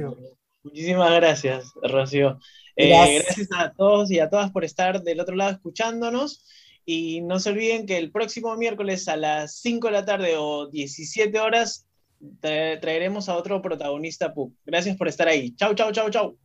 [0.64, 2.40] Muchísimas gracias, Rocío.
[2.74, 6.44] Eh, gracias a todos y a todas por estar del otro lado escuchándonos.
[6.86, 10.68] Y no se olviden que el próximo miércoles a las 5 de la tarde o
[10.68, 11.84] 17 horas
[12.40, 14.54] traeremos a otro protagonista PUC.
[14.64, 15.54] Gracias por estar ahí.
[15.56, 16.38] Chau, chau, chau, chau.